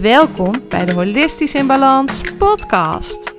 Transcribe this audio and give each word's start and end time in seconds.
Welkom 0.00 0.52
bij 0.68 0.84
de 0.84 0.94
Holistisch 0.94 1.54
in 1.54 1.66
Balans 1.66 2.20
podcast. 2.38 3.34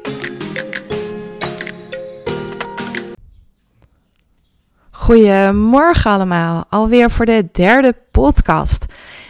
Goedemorgen 4.91 6.11
allemaal, 6.11 6.65
alweer 6.69 7.11
voor 7.11 7.25
de 7.25 7.49
derde 7.51 7.95
podcast. 8.11 8.85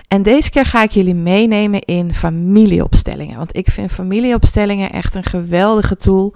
En 0.08 0.24
deze 0.24 0.50
keer 0.50 0.66
ga 0.66 0.84
ik 0.84 0.92
jullie 0.92 1.16
meenemen 1.16 1.82
in 1.82 2.14
familieopstellingen. 2.14 3.38
Want 3.38 3.56
ik 3.56 3.70
vind 3.70 3.92
familieopstellingen 3.92 4.92
echt 4.92 5.16
een 5.16 5.24
geweldige 5.24 5.96
tool. 5.96 6.34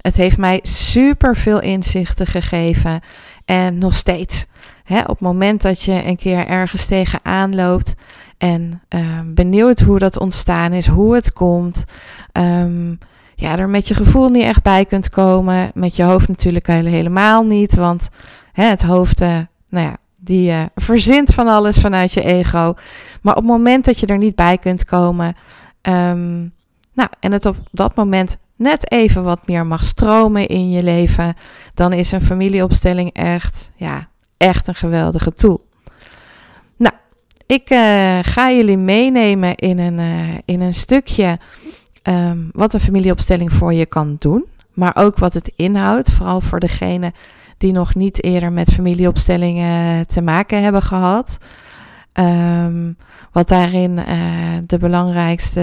Het 0.00 0.16
heeft 0.16 0.38
mij 0.38 0.58
super 0.62 1.36
veel 1.36 1.60
inzichten 1.60 2.26
gegeven. 2.26 3.00
En 3.44 3.78
nog 3.78 3.94
steeds. 3.94 4.46
Hè, 4.84 5.00
op 5.00 5.08
het 5.08 5.20
moment 5.20 5.62
dat 5.62 5.82
je 5.82 6.04
een 6.04 6.16
keer 6.16 6.46
ergens 6.46 6.86
tegenaan 6.86 7.54
loopt 7.54 7.94
en 8.38 8.82
uh, 8.94 9.20
benieuwd 9.24 9.80
hoe 9.80 9.98
dat 9.98 10.18
ontstaan 10.18 10.72
is, 10.72 10.86
hoe 10.86 11.14
het 11.14 11.32
komt. 11.32 11.84
Um, 12.32 12.98
ja, 13.34 13.58
er 13.58 13.68
met 13.68 13.88
je 13.88 13.94
gevoel 13.94 14.28
niet 14.28 14.42
echt 14.42 14.62
bij 14.62 14.84
kunt 14.84 15.08
komen. 15.08 15.70
Met 15.74 15.96
je 15.96 16.02
hoofd 16.02 16.28
natuurlijk 16.28 16.66
helemaal 16.66 17.44
niet. 17.44 17.74
Want 17.74 18.08
hè, 18.52 18.64
het 18.64 18.82
hoofd, 18.82 19.20
uh, 19.20 19.38
nou 19.68 19.86
ja, 19.86 19.96
die 20.20 20.50
uh, 20.50 20.62
verzint 20.74 21.34
van 21.34 21.48
alles 21.48 21.78
vanuit 21.78 22.12
je 22.12 22.22
ego. 22.22 22.74
Maar 23.22 23.36
op 23.36 23.42
het 23.42 23.50
moment 23.50 23.84
dat 23.84 23.98
je 23.98 24.06
er 24.06 24.18
niet 24.18 24.34
bij 24.34 24.58
kunt 24.58 24.84
komen. 24.84 25.36
Um, 25.82 26.52
nou, 26.92 27.08
en 27.20 27.32
het 27.32 27.46
op 27.46 27.56
dat 27.70 27.94
moment 27.94 28.36
net 28.56 28.90
even 28.90 29.24
wat 29.24 29.46
meer 29.46 29.66
mag 29.66 29.84
stromen 29.84 30.46
in 30.46 30.70
je 30.70 30.82
leven. 30.82 31.34
Dan 31.74 31.92
is 31.92 32.12
een 32.12 32.22
familieopstelling 32.22 33.12
echt, 33.12 33.70
ja, 33.76 34.08
echt 34.36 34.68
een 34.68 34.74
geweldige 34.74 35.32
tool. 35.32 35.66
Nou, 36.76 36.94
ik 37.46 37.70
uh, 37.70 38.18
ga 38.22 38.50
jullie 38.50 38.78
meenemen 38.78 39.54
in 39.54 39.78
een, 39.78 39.98
uh, 39.98 40.38
in 40.44 40.60
een 40.60 40.74
stukje 40.74 41.38
um, 42.02 42.48
wat 42.52 42.74
een 42.74 42.80
familieopstelling 42.80 43.52
voor 43.52 43.72
je 43.72 43.86
kan 43.86 44.16
doen. 44.18 44.44
Maar 44.72 44.96
ook 44.96 45.18
wat 45.18 45.34
het 45.34 45.52
inhoudt, 45.56 46.10
vooral 46.10 46.40
voor 46.40 46.60
degene 46.60 47.12
die 47.58 47.72
nog 47.72 47.94
niet 47.94 48.24
eerder 48.24 48.52
met 48.52 48.72
familieopstellingen 48.72 50.06
te 50.06 50.20
maken 50.20 50.62
hebben 50.62 50.82
gehad. 50.82 51.38
Um, 52.12 52.96
wat 53.32 53.48
daarin 53.48 53.98
uh, 53.98 54.06
de 54.66 54.78
belangrijkste 54.78 55.60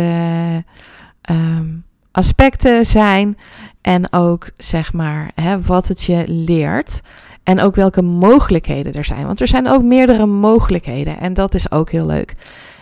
um, 1.29 1.83
aspecten 2.11 2.85
zijn. 2.85 3.37
En 3.81 4.13
ook 4.13 4.49
zeg 4.57 4.93
maar 4.93 5.31
hè, 5.35 5.61
wat 5.61 5.87
het 5.87 6.03
je 6.03 6.23
leert. 6.27 7.01
En 7.43 7.61
ook 7.61 7.75
welke 7.75 8.01
mogelijkheden 8.01 8.93
er 8.93 9.05
zijn. 9.05 9.25
Want 9.25 9.41
er 9.41 9.47
zijn 9.47 9.67
ook 9.67 9.83
meerdere 9.83 10.25
mogelijkheden. 10.25 11.19
En 11.19 11.33
dat 11.33 11.53
is 11.53 11.71
ook 11.71 11.91
heel 11.91 12.05
leuk. 12.05 12.35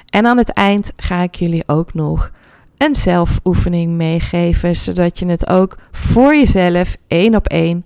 En 0.09 0.25
aan 0.25 0.37
het 0.37 0.49
eind 0.49 0.91
ga 0.95 1.21
ik 1.21 1.35
jullie 1.35 1.67
ook 1.67 1.93
nog 1.93 2.31
een 2.77 2.95
zelfoefening 2.95 3.91
meegeven. 3.91 4.75
Zodat 4.75 5.19
je 5.19 5.25
het 5.25 5.47
ook 5.47 5.77
voor 5.91 6.35
jezelf 6.35 6.95
één 7.07 7.35
op 7.35 7.47
één 7.47 7.85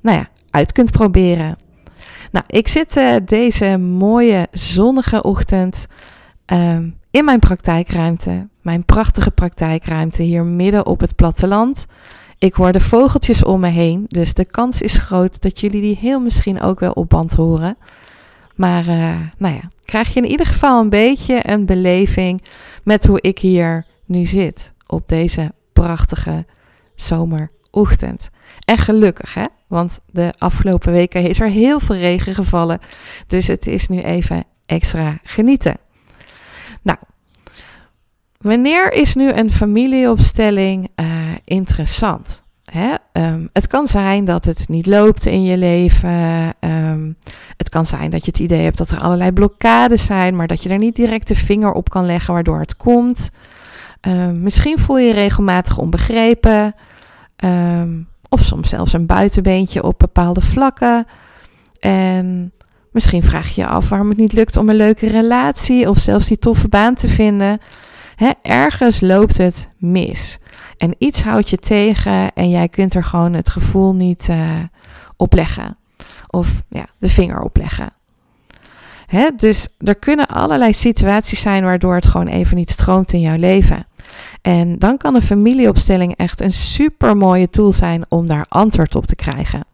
nou 0.00 0.16
ja, 0.16 0.28
uit 0.50 0.72
kunt 0.72 0.90
proberen. 0.90 1.58
Nou, 2.32 2.44
ik 2.48 2.68
zit 2.68 2.96
uh, 2.96 3.14
deze 3.24 3.76
mooie 3.76 4.46
zonnige 4.50 5.22
ochtend 5.22 5.86
um, 6.46 6.98
in 7.10 7.24
mijn 7.24 7.38
praktijkruimte. 7.38 8.48
Mijn 8.68 8.84
prachtige 8.84 9.30
praktijkruimte 9.30 10.22
hier 10.22 10.44
midden 10.44 10.86
op 10.86 11.00
het 11.00 11.14
platteland. 11.14 11.86
Ik 12.38 12.54
hoor 12.54 12.72
de 12.72 12.80
vogeltjes 12.80 13.44
om 13.44 13.60
me 13.60 13.68
heen, 13.68 14.04
dus 14.08 14.34
de 14.34 14.44
kans 14.44 14.82
is 14.82 14.96
groot 14.96 15.42
dat 15.42 15.60
jullie 15.60 15.80
die 15.80 15.96
heel 15.96 16.20
misschien 16.20 16.60
ook 16.60 16.80
wel 16.80 16.92
op 16.92 17.08
band 17.08 17.34
horen. 17.34 17.76
Maar 18.54 18.86
uh, 18.86 19.20
nou 19.38 19.54
ja, 19.54 19.70
krijg 19.84 20.14
je 20.14 20.20
in 20.20 20.30
ieder 20.30 20.46
geval 20.46 20.80
een 20.80 20.88
beetje 20.88 21.50
een 21.50 21.66
beleving 21.66 22.42
met 22.82 23.06
hoe 23.06 23.20
ik 23.20 23.38
hier 23.38 23.86
nu 24.04 24.26
zit 24.26 24.72
op 24.86 25.08
deze 25.08 25.52
prachtige 25.72 26.46
zomerochtend. 26.94 28.30
En 28.64 28.78
gelukkig 28.78 29.34
hè, 29.34 29.44
want 29.66 30.00
de 30.06 30.34
afgelopen 30.38 30.92
weken 30.92 31.22
is 31.22 31.40
er 31.40 31.50
heel 31.50 31.80
veel 31.80 31.96
regen 31.96 32.34
gevallen, 32.34 32.78
dus 33.26 33.46
het 33.46 33.66
is 33.66 33.88
nu 33.88 34.00
even 34.00 34.44
extra 34.66 35.18
genieten. 35.22 35.76
Nou, 36.82 36.98
wanneer 38.38 38.92
is 38.92 39.14
nu 39.14 39.32
een 39.32 39.52
familieopstelling 39.52 40.88
uh, 40.96 41.06
interessant? 41.44 42.42
Hè? 42.64 42.94
Um, 43.12 43.48
het 43.52 43.66
kan 43.66 43.86
zijn 43.86 44.24
dat 44.24 44.44
het 44.44 44.68
niet 44.68 44.86
loopt 44.86 45.26
in 45.26 45.42
je 45.42 45.56
leven. 45.56 46.54
Um, 46.60 47.16
het 47.56 47.68
kan 47.68 47.86
zijn 47.86 48.10
dat 48.10 48.24
je 48.24 48.30
het 48.30 48.40
idee 48.40 48.62
hebt 48.62 48.78
dat 48.78 48.90
er 48.90 49.00
allerlei 49.00 49.32
blokkades 49.32 50.04
zijn, 50.04 50.36
maar 50.36 50.46
dat 50.46 50.62
je 50.62 50.68
er 50.68 50.78
niet 50.78 50.96
direct 50.96 51.28
de 51.28 51.34
vinger 51.34 51.72
op 51.72 51.90
kan 51.90 52.06
leggen 52.06 52.34
waardoor 52.34 52.58
het 52.58 52.76
komt. 52.76 53.30
Um, 54.00 54.42
misschien 54.42 54.78
voel 54.78 54.98
je 54.98 55.06
je 55.06 55.14
regelmatig 55.14 55.78
onbegrepen. 55.78 56.74
of 58.28 58.40
soms 58.40 58.68
zelfs 58.68 58.92
een 58.92 59.06
buitenbeentje 59.06 59.82
op 59.82 59.98
bepaalde 59.98 60.40
vlakken. 60.40 61.06
En 61.80 62.52
misschien 62.92 63.22
vraag 63.22 63.54
je 63.54 63.60
je 63.60 63.66
af 63.66 63.88
waarom 63.88 64.08
het 64.08 64.18
niet 64.18 64.32
lukt 64.32 64.56
om 64.56 64.68
een 64.68 64.76
leuke 64.76 65.08
relatie 65.08 65.88
of 65.88 65.98
zelfs 65.98 66.26
die 66.26 66.38
toffe 66.38 66.68
baan 66.68 66.94
te 66.94 67.08
vinden. 67.08 67.60
Ergens 68.42 69.00
loopt 69.00 69.36
het 69.36 69.68
mis. 69.76 70.38
En 70.76 70.94
iets 70.98 71.22
houdt 71.22 71.50
je 71.50 71.56
tegen 71.56 72.32
en 72.32 72.50
jij 72.50 72.68
kunt 72.68 72.94
er 72.94 73.04
gewoon 73.04 73.32
het 73.32 73.50
gevoel 73.50 73.94
niet 73.94 74.28
uh, 74.30 74.58
op 75.16 75.32
leggen. 75.32 75.76
Of 76.26 76.62
ja, 76.68 76.86
de 76.98 77.08
vinger 77.08 77.40
op 77.40 77.56
leggen. 77.56 77.92
Dus 79.36 79.68
er 79.78 79.94
kunnen 79.94 80.26
allerlei 80.26 80.72
situaties 80.72 81.40
zijn 81.40 81.64
waardoor 81.64 81.94
het 81.94 82.06
gewoon 82.06 82.26
even 82.26 82.56
niet 82.56 82.70
stroomt 82.70 83.12
in 83.12 83.20
jouw 83.20 83.36
leven. 83.36 83.86
En 84.42 84.78
dan 84.78 84.96
kan 84.96 85.14
een 85.14 85.22
familieopstelling 85.22 86.16
echt 86.16 86.40
een 86.40 86.52
super 86.52 87.16
mooie 87.16 87.50
tool 87.50 87.72
zijn 87.72 88.04
om 88.08 88.26
daar 88.26 88.46
antwoord 88.48 88.94
op 88.94 89.06
te 89.06 89.16
krijgen. 89.16 89.64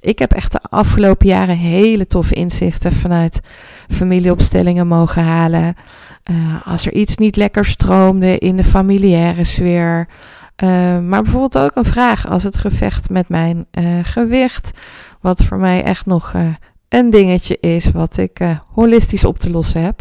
Ik 0.00 0.18
heb 0.18 0.32
echt 0.32 0.52
de 0.52 0.60
afgelopen 0.62 1.26
jaren 1.26 1.56
hele 1.56 2.06
toffe 2.06 2.34
inzichten 2.34 2.92
vanuit 2.92 3.40
familieopstellingen 3.88 4.86
mogen 4.86 5.22
halen. 5.22 5.74
Uh, 6.30 6.36
als 6.66 6.86
er 6.86 6.92
iets 6.92 7.16
niet 7.16 7.36
lekker 7.36 7.64
stroomde 7.64 8.38
in 8.38 8.56
de 8.56 8.64
familiaire 8.64 9.44
sfeer. 9.44 10.08
Uh, 10.64 10.68
maar 10.98 11.22
bijvoorbeeld 11.22 11.58
ook 11.58 11.76
een 11.76 11.84
vraag 11.84 12.28
als 12.28 12.42
het 12.42 12.58
gevecht 12.58 13.10
met 13.10 13.28
mijn 13.28 13.66
uh, 13.78 13.98
gewicht. 14.02 14.70
Wat 15.20 15.44
voor 15.44 15.58
mij 15.58 15.84
echt 15.84 16.06
nog 16.06 16.34
een 16.88 17.10
dingetje 17.10 17.58
is 17.60 17.90
wat 17.90 18.16
ik 18.16 18.40
holistisch 18.72 19.24
op 19.24 19.38
te 19.38 19.50
lossen 19.50 19.82
heb. 19.82 20.00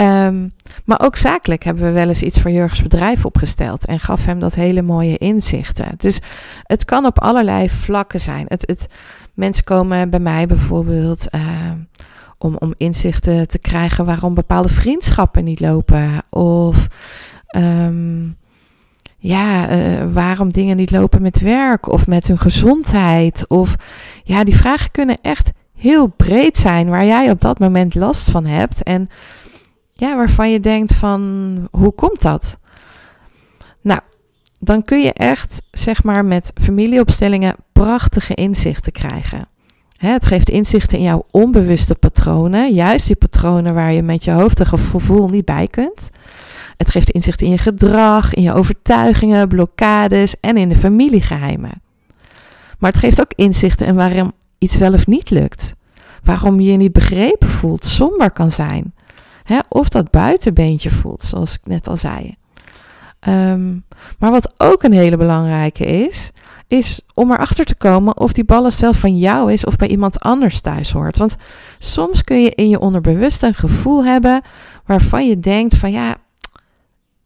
Um, 0.00 0.52
maar 0.84 1.00
ook 1.00 1.16
zakelijk 1.16 1.64
hebben 1.64 1.84
we 1.84 1.90
wel 1.90 2.08
eens 2.08 2.22
iets 2.22 2.40
voor 2.40 2.50
Jurgens 2.50 2.82
bedrijf 2.82 3.24
opgesteld 3.24 3.84
en 3.84 4.00
gaf 4.00 4.24
hem 4.24 4.40
dat 4.40 4.54
hele 4.54 4.82
mooie 4.82 5.18
inzichten. 5.18 5.94
Dus 5.96 6.20
het 6.62 6.84
kan 6.84 7.06
op 7.06 7.20
allerlei 7.20 7.70
vlakken 7.70 8.20
zijn. 8.20 8.44
Het, 8.48 8.66
het, 8.66 8.86
mensen 9.34 9.64
komen 9.64 10.10
bij 10.10 10.20
mij 10.20 10.46
bijvoorbeeld 10.46 11.26
uh, 11.34 11.40
om, 12.38 12.56
om 12.58 12.74
inzichten 12.76 13.48
te 13.48 13.58
krijgen 13.58 14.04
waarom 14.04 14.34
bepaalde 14.34 14.68
vriendschappen 14.68 15.44
niet 15.44 15.60
lopen. 15.60 16.22
Of 16.30 16.86
um, 17.56 18.36
ja, 19.18 19.70
uh, 19.70 20.12
waarom 20.12 20.52
dingen 20.52 20.76
niet 20.76 20.90
lopen 20.90 21.22
met 21.22 21.40
werk 21.40 21.92
of 21.92 22.06
met 22.06 22.26
hun 22.26 22.38
gezondheid. 22.38 23.48
Of 23.48 23.76
ja, 24.24 24.44
die 24.44 24.56
vragen 24.56 24.90
kunnen 24.90 25.18
echt 25.22 25.50
heel 25.74 26.06
breed 26.06 26.56
zijn 26.56 26.88
waar 26.88 27.04
jij 27.04 27.30
op 27.30 27.40
dat 27.40 27.58
moment 27.58 27.94
last 27.94 28.30
van 28.30 28.46
hebt. 28.46 28.82
En 28.82 29.08
ja, 30.00 30.16
waarvan 30.16 30.50
je 30.50 30.60
denkt 30.60 30.94
van 30.94 31.68
hoe 31.70 31.92
komt 31.92 32.22
dat? 32.22 32.58
Nou, 33.80 34.00
dan 34.58 34.82
kun 34.82 35.00
je 35.00 35.12
echt 35.12 35.62
zeg 35.70 36.02
maar 36.02 36.24
met 36.24 36.50
familieopstellingen 36.54 37.56
prachtige 37.72 38.34
inzichten 38.34 38.92
krijgen. 38.92 39.48
Het 39.96 40.26
geeft 40.26 40.48
inzichten 40.48 40.98
in 40.98 41.04
jouw 41.04 41.24
onbewuste 41.30 41.94
patronen, 41.94 42.74
juist 42.74 43.06
die 43.06 43.16
patronen 43.16 43.74
waar 43.74 43.92
je 43.92 44.02
met 44.02 44.24
je 44.24 44.30
hoofd 44.30 44.60
en 44.60 44.66
gevoel 44.66 45.28
niet 45.28 45.44
bij 45.44 45.66
kunt. 45.66 46.10
Het 46.76 46.90
geeft 46.90 47.10
inzicht 47.10 47.40
in 47.40 47.50
je 47.50 47.58
gedrag, 47.58 48.34
in 48.34 48.42
je 48.42 48.54
overtuigingen, 48.54 49.48
blokkades 49.48 50.34
en 50.40 50.56
in 50.56 50.68
de 50.68 50.76
familiegeheimen. 50.76 51.82
Maar 52.78 52.90
het 52.90 53.00
geeft 53.00 53.20
ook 53.20 53.32
inzichten 53.34 53.86
in 53.86 53.94
waarom 53.94 54.32
iets 54.58 54.76
wel 54.76 54.92
of 54.92 55.06
niet 55.06 55.30
lukt. 55.30 55.74
Waarom 56.22 56.60
je 56.60 56.70
je 56.70 56.76
niet 56.76 56.92
begrepen 56.92 57.48
voelt, 57.48 57.84
somber 57.84 58.30
kan 58.30 58.50
zijn. 58.50 58.94
Hè, 59.42 59.58
of 59.68 59.88
dat 59.88 60.10
buitenbeentje 60.10 60.90
voelt, 60.90 61.22
zoals 61.22 61.54
ik 61.54 61.60
net 61.64 61.88
al 61.88 61.96
zei. 61.96 62.34
Ehm, 63.20 63.78
maar 64.18 64.30
wat 64.30 64.54
ook 64.56 64.82
een 64.82 64.92
hele 64.92 65.16
belangrijke 65.16 65.84
is, 65.84 66.30
is 66.66 67.02
om 67.14 67.32
erachter 67.32 67.64
te 67.64 67.74
komen 67.74 68.16
of 68.16 68.32
die 68.32 68.44
ballast 68.44 68.78
zelf 68.78 68.98
van 68.98 69.16
jou 69.16 69.52
is 69.52 69.64
of 69.64 69.76
bij 69.76 69.88
iemand 69.88 70.20
anders 70.20 70.60
thuis 70.60 70.92
hoort. 70.92 71.16
Want 71.16 71.36
soms 71.78 72.22
kun 72.24 72.42
je 72.42 72.50
in 72.50 72.68
je 72.68 72.78
onderbewust 72.78 73.42
een 73.42 73.54
gevoel 73.54 74.04
hebben 74.04 74.42
waarvan 74.86 75.28
je 75.28 75.40
denkt 75.40 75.76
van 75.76 75.92
ja, 75.92 76.16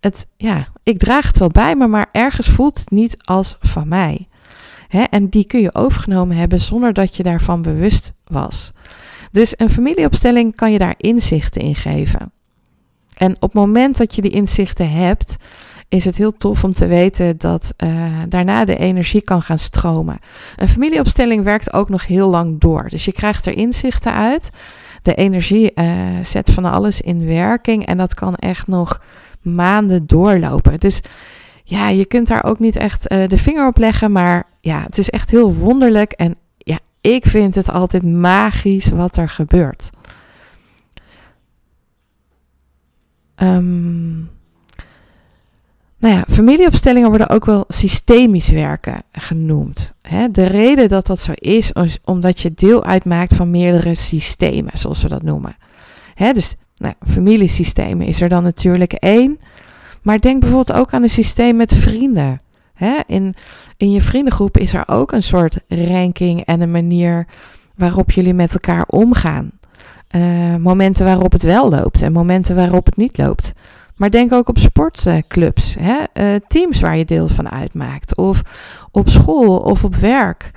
het, 0.01 0.27
ja, 0.37 0.69
ik 0.83 0.99
draag 0.99 1.27
het 1.27 1.39
wel 1.39 1.49
bij 1.49 1.77
me, 1.77 1.87
maar 1.87 2.07
ergens 2.13 2.49
voelt 2.49 2.79
het 2.79 2.91
niet 2.91 3.17
als 3.19 3.57
van 3.61 3.89
mij. 3.89 4.29
en 5.11 5.29
die 5.29 5.45
kun 5.45 5.61
je 5.61 5.75
overgenomen 5.75 6.37
hebben 6.37 6.59
zonder 6.59 6.93
dat 6.93 7.17
je 7.17 7.23
daarvan 7.23 7.63
bewust 7.63 8.13
was. 8.25 8.73
Dus 9.35 9.55
een 9.57 9.71
familieopstelling 9.71 10.57
kan 10.57 10.73
je 10.73 10.79
daar 10.79 10.95
inzichten 10.97 11.63
in 11.63 11.75
geven. 11.75 12.33
En 13.17 13.35
op 13.35 13.41
het 13.41 13.53
moment 13.53 13.97
dat 13.97 14.15
je 14.15 14.23
die 14.23 14.31
inzichten 14.31 14.91
hebt, 14.91 15.37
is 15.89 16.05
het 16.05 16.17
heel 16.17 16.33
tof 16.33 16.65
om 16.65 16.73
te 16.73 16.87
weten 16.87 17.39
dat 17.39 17.75
uh, 17.85 18.23
daarna 18.29 18.65
de 18.65 18.77
energie 18.77 19.23
kan 19.23 19.43
gaan 19.43 19.59
stromen. 19.59 20.19
Een 20.57 20.69
familieopstelling 20.69 21.45
werkt 21.45 21.73
ook 21.73 21.89
nog 21.89 22.07
heel 22.07 22.29
lang 22.31 22.61
door. 22.61 22.89
Dus 22.89 23.05
je 23.05 23.13
krijgt 23.13 23.47
er 23.47 23.57
inzichten 23.57 24.13
uit. 24.13 24.49
De 25.03 25.15
energie 25.15 25.73
uh, 25.75 25.85
zet 26.23 26.51
van 26.51 26.65
alles 26.65 27.01
in 27.01 27.27
werking 27.27 27.87
en 27.87 27.97
dat 27.97 28.15
kan 28.15 28.35
echt 28.35 28.67
nog 28.67 29.01
maanden 29.43 30.07
doorlopen. 30.07 30.81
Dus 30.81 31.01
ja, 31.65 31.89
je 31.89 32.05
kunt 32.05 32.29
daar 32.29 32.45
ook 32.45 32.59
niet 32.59 32.77
echt 32.77 33.13
uh, 33.13 33.29
de 33.29 33.39
vinger 33.39 33.67
op 33.67 33.79
leggen, 33.79 34.13
maar 34.13 34.47
ja, 34.61 34.83
het 34.83 34.99
is 34.99 35.11
echt 35.11 35.31
heel 35.31 35.55
wonderlijk 35.55 36.13
en 36.13 36.37
ik 37.11 37.27
vind 37.27 37.55
het 37.55 37.71
altijd 37.71 38.03
magisch 38.03 38.89
wat 38.89 39.17
er 39.17 39.29
gebeurt. 39.29 39.91
Um, 43.37 44.31
nou 45.99 46.15
ja, 46.15 46.25
familieopstellingen 46.29 47.09
worden 47.09 47.29
ook 47.29 47.45
wel 47.45 47.65
systemisch 47.69 48.49
werken 48.49 49.03
genoemd. 49.12 49.95
de 50.31 50.47
reden 50.47 50.89
dat 50.89 51.06
dat 51.06 51.21
zo 51.21 51.33
is, 51.35 51.73
is 51.73 51.99
omdat 52.05 52.41
je 52.41 52.55
deel 52.55 52.85
uitmaakt 52.85 53.35
van 53.35 53.51
meerdere 53.51 53.95
systemen, 53.95 54.79
zoals 54.79 55.03
we 55.03 55.09
dat 55.09 55.23
noemen. 55.23 55.56
dus 56.17 56.55
nou, 56.77 56.95
familiesystemen 57.06 58.06
is 58.06 58.21
er 58.21 58.29
dan 58.29 58.43
natuurlijk 58.43 58.93
één. 58.93 59.39
Maar 60.03 60.21
denk 60.21 60.41
bijvoorbeeld 60.41 60.79
ook 60.79 60.93
aan 60.93 61.03
een 61.03 61.11
systeem 61.11 61.56
met 61.56 61.75
vrienden. 61.75 62.41
In, 63.06 63.35
in 63.76 63.91
je 63.91 64.00
vriendengroep 64.00 64.59
is 64.59 64.75
er 64.75 64.88
ook 64.88 65.12
een 65.12 65.23
soort 65.23 65.61
ranking 65.69 66.44
en 66.44 66.61
een 66.61 66.71
manier 66.71 67.26
waarop 67.76 68.11
jullie 68.11 68.35
met 68.35 68.53
elkaar 68.53 68.85
omgaan. 68.87 69.50
Uh, 70.11 70.56
momenten 70.56 71.05
waarop 71.05 71.32
het 71.32 71.43
wel 71.43 71.71
loopt 71.71 72.03
en 72.03 72.12
momenten 72.12 72.56
waarop 72.56 72.87
het 72.87 72.97
niet 72.97 73.19
loopt. 73.19 73.53
Maar 73.97 74.11
denk 74.11 74.32
ook 74.32 74.49
op 74.49 74.59
sportclubs, 74.59 75.76
hè? 75.81 75.97
Uh, 76.15 76.41
teams 76.49 76.81
waar 76.81 76.97
je 76.97 77.05
deel 77.05 77.29
van 77.29 77.50
uitmaakt. 77.50 78.17
Of 78.17 78.43
op 78.91 79.09
school 79.09 79.59
of 79.59 79.85
op 79.85 79.94
werk. 79.94 80.50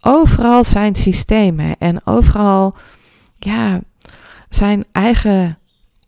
Overal 0.00 0.64
zijn 0.64 0.94
systemen 0.94 1.76
en 1.78 2.06
overal 2.06 2.74
ja, 3.38 3.80
zijn 4.48 4.84
eigen 4.92 5.58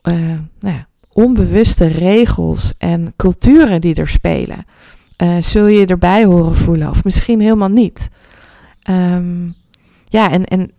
uh, 0.02 0.14
nou 0.60 0.74
ja, 0.74 0.86
onbewuste 1.12 1.86
regels 1.86 2.74
en 2.78 3.12
culturen 3.16 3.80
die 3.80 3.94
er 3.94 4.08
spelen. 4.08 4.64
Uh, 5.22 5.36
zul 5.40 5.66
je 5.66 5.86
erbij 5.86 6.24
horen 6.24 6.56
voelen 6.56 6.90
of 6.90 7.04
misschien 7.04 7.40
helemaal 7.40 7.68
niet. 7.68 8.08
Um, 8.90 9.54
ja, 10.04 10.30
en, 10.30 10.44
en, 10.44 10.70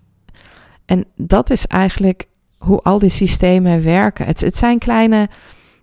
en 0.85 1.05
dat 1.15 1.49
is 1.49 1.67
eigenlijk 1.67 2.27
hoe 2.57 2.79
al 2.81 2.99
die 2.99 3.09
systemen 3.09 3.83
werken. 3.83 4.25
Het, 4.25 4.41
het 4.41 4.57
zijn 4.57 4.79
kleine 4.79 5.29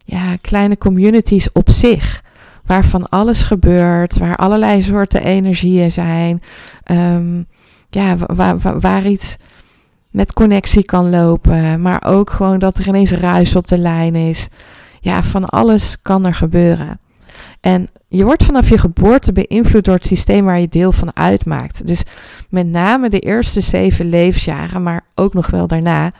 ja, 0.06 0.36
kleine 0.40 0.78
communities 0.78 1.52
op 1.52 1.70
zich. 1.70 2.24
Waarvan 2.64 3.08
alles 3.08 3.42
gebeurt, 3.42 4.18
waar 4.18 4.36
allerlei 4.36 4.82
soorten 4.82 5.22
energieën 5.22 5.90
zijn. 5.90 6.42
Um, 6.90 7.46
ja, 7.90 8.16
waar, 8.16 8.58
waar, 8.58 8.80
waar, 8.80 9.06
iets 9.06 9.36
met 10.10 10.32
connectie 10.32 10.84
kan 10.84 11.10
lopen. 11.10 11.82
Maar 11.82 12.04
ook 12.04 12.30
gewoon 12.30 12.58
dat 12.58 12.78
er 12.78 12.88
ineens 12.88 13.10
ruis 13.10 13.56
op 13.56 13.66
de 13.66 13.78
lijn 13.78 14.14
is. 14.14 14.48
Ja, 15.00 15.22
van 15.22 15.44
alles 15.44 15.96
kan 16.02 16.26
er 16.26 16.34
gebeuren. 16.34 16.98
En 17.60 17.88
je 18.08 18.24
wordt 18.24 18.44
vanaf 18.44 18.68
je 18.68 18.78
geboorte 18.78 19.32
beïnvloed 19.32 19.84
door 19.84 19.94
het 19.94 20.06
systeem 20.06 20.44
waar 20.44 20.60
je 20.60 20.68
deel 20.68 20.92
van 20.92 21.16
uitmaakt. 21.16 21.86
Dus 21.86 22.02
met 22.48 22.66
name 22.66 23.08
de 23.08 23.20
eerste 23.20 23.60
zeven 23.60 24.08
levensjaren, 24.08 24.82
maar 24.82 25.04
ook 25.14 25.34
nog 25.34 25.50
wel 25.50 25.66
daarna, 25.66 26.12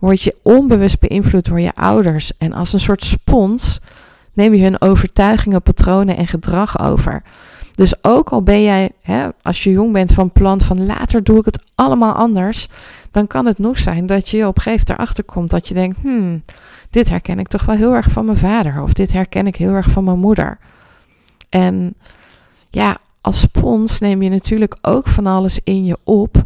word 0.00 0.22
je 0.22 0.36
onbewust 0.42 1.00
beïnvloed 1.00 1.44
door 1.44 1.60
je 1.60 1.74
ouders. 1.74 2.32
En 2.38 2.52
als 2.52 2.72
een 2.72 2.80
soort 2.80 3.04
spons 3.04 3.80
neem 4.32 4.54
je 4.54 4.62
hun 4.62 4.80
overtuigingen, 4.80 5.62
patronen 5.62 6.16
en 6.16 6.26
gedrag 6.26 6.80
over. 6.80 7.22
Dus 7.74 8.04
ook 8.04 8.28
al 8.28 8.42
ben 8.42 8.62
jij, 8.62 8.90
hè, 9.02 9.28
als 9.42 9.64
je 9.64 9.70
jong 9.70 9.92
bent, 9.92 10.12
van 10.12 10.32
plan 10.32 10.60
van 10.60 10.86
later 10.86 11.24
doe 11.24 11.38
ik 11.38 11.44
het 11.44 11.62
allemaal 11.74 12.14
anders, 12.14 12.68
dan 13.10 13.26
kan 13.26 13.46
het 13.46 13.58
nog 13.58 13.78
zijn 13.78 14.06
dat 14.06 14.28
je 14.28 14.46
op 14.46 14.56
een 14.56 14.62
gegeven 14.62 14.86
moment 14.88 14.88
erachter 14.88 15.24
komt 15.24 15.50
dat 15.50 15.68
je 15.68 15.74
denkt, 15.74 15.98
hmm, 16.02 16.42
dit 16.90 17.08
herken 17.08 17.38
ik 17.38 17.48
toch 17.48 17.64
wel 17.64 17.76
heel 17.76 17.94
erg 17.94 18.10
van 18.10 18.24
mijn 18.24 18.36
vader 18.36 18.82
of 18.82 18.92
dit 18.92 19.12
herken 19.12 19.46
ik 19.46 19.56
heel 19.56 19.72
erg 19.72 19.90
van 19.90 20.04
mijn 20.04 20.18
moeder. 20.18 20.58
En 21.48 21.94
ja, 22.70 22.98
als 23.20 23.40
spons 23.40 23.98
neem 23.98 24.22
je 24.22 24.30
natuurlijk 24.30 24.78
ook 24.80 25.08
van 25.08 25.26
alles 25.26 25.60
in 25.64 25.84
je 25.84 25.98
op 26.04 26.44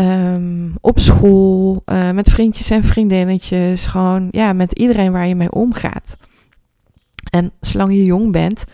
Um, 0.00 0.74
op 0.80 0.98
school, 0.98 1.82
uh, 1.86 2.10
met 2.10 2.30
vriendjes 2.30 2.70
en 2.70 2.84
vriendinnetjes, 2.84 3.86
gewoon 3.86 4.28
ja, 4.30 4.52
met 4.52 4.72
iedereen 4.72 5.12
waar 5.12 5.26
je 5.26 5.34
mee 5.34 5.52
omgaat. 5.52 6.16
En 7.30 7.52
zolang 7.60 7.92
je 7.92 8.04
jong 8.04 8.32
bent, 8.32 8.64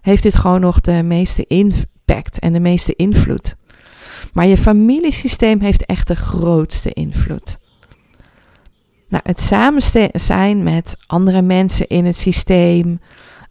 heeft 0.00 0.22
dit 0.22 0.36
gewoon 0.36 0.60
nog 0.60 0.80
de 0.80 1.02
meeste 1.02 1.44
impact 1.46 2.38
en 2.38 2.52
de 2.52 2.60
meeste 2.60 2.94
invloed. 2.96 3.56
Maar 4.32 4.46
je 4.46 4.56
familiesysteem 4.56 5.60
heeft 5.60 5.86
echt 5.86 6.08
de 6.08 6.16
grootste 6.16 6.92
invloed. 6.92 7.58
Nou, 9.08 9.22
het 9.26 9.40
samen 9.40 9.82
zijn 10.12 10.62
met 10.62 10.96
andere 11.06 11.42
mensen 11.42 11.86
in 11.86 12.04
het 12.04 12.16
systeem, 12.16 13.00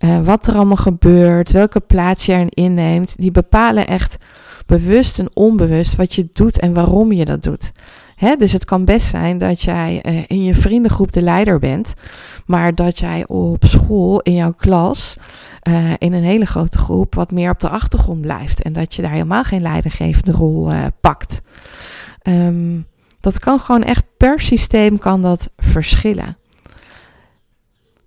uh, 0.06 0.26
wat 0.26 0.48
er 0.48 0.56
allemaal 0.56 0.76
gebeurt, 0.76 1.52
welke 1.52 1.80
plaats 1.80 2.26
je 2.26 2.32
erin 2.32 2.50
inneemt, 2.50 3.18
die 3.18 3.32
bepalen 3.32 3.88
echt 3.88 4.18
bewust 4.66 5.20
en 5.20 5.36
onbewust 5.36 5.96
wat 5.96 6.14
je 6.14 6.30
doet 6.34 6.60
en 6.60 6.74
waarom 6.74 7.12
je 7.12 7.26
dat 7.26 7.44
doet. 7.44 7.72
dus 8.38 8.52
het 8.52 8.66
kan 8.66 8.86
best 8.86 9.08
zijn 9.08 9.38
dat 9.38 9.62
jij 9.62 10.02
uh, 10.06 10.24
in 10.28 10.44
je 10.44 10.54
vriendengroep 10.54 11.12
de 11.12 11.22
leider 11.22 11.60
bent, 11.60 11.94
maar 12.46 12.76
dat 12.76 13.00
jij 13.00 13.28
op 13.28 13.64
school 13.66 14.22
in 14.22 14.34
jouw 14.34 14.54
klas 14.54 15.18
uh, 15.68 15.94
in 15.98 16.14
een 16.14 16.24
hele 16.24 16.46
grote 16.46 16.78
groep 16.78 17.16
wat 17.16 17.32
meer 17.32 17.52
op 17.52 17.60
de 17.60 17.70
achtergrond 17.70 18.22
blijft 18.22 18.62
en 18.62 18.74
dat 18.74 18.94
je 18.94 19.02
daar 19.02 19.12
helemaal 19.12 19.44
geen 19.44 19.62
leidinggevende 19.62 20.32
rol 20.32 20.72
pakt. 21.02 21.42
Um, 22.24 22.86
dat 23.20 23.40
kan 23.40 23.60
gewoon 23.60 23.84
echt 23.84 24.06
per 24.18 24.40
systeem 24.40 24.98
kan 24.98 25.22
dat 25.22 25.50
verschillen. 25.58 26.38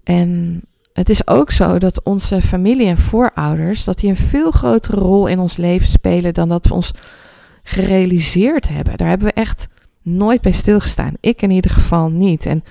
En 0.05 0.63
het 0.99 1.09
is 1.09 1.27
ook 1.27 1.51
zo 1.51 1.79
dat 1.79 2.03
onze 2.03 2.43
familie 2.43 2.87
en 2.87 2.99
voorouders 2.99 3.85
dat 3.85 3.99
die 3.99 4.11
een 4.11 4.17
veel 4.17 4.51
grotere 4.51 5.01
rol 5.01 5.27
in 5.27 5.39
ons 5.39 5.57
leven 5.57 5.89
spelen 5.89 6.35
dan 6.35 6.49
dat 6.49 6.67
we 6.67 6.75
ons 6.75 6.91
gerealiseerd 7.63 8.69
hebben. 8.69 8.97
Daar 8.97 9.09
hebben 9.09 9.27
we 9.27 9.33
echt 9.33 9.69
nooit 10.03 10.41
bij 10.41 10.53
stilgestaan. 10.53 11.13
Ik 11.21 11.43
in 11.43 11.51
ieder 11.51 11.71
geval 11.71 12.09
niet. 12.11 12.47
En 12.47 12.65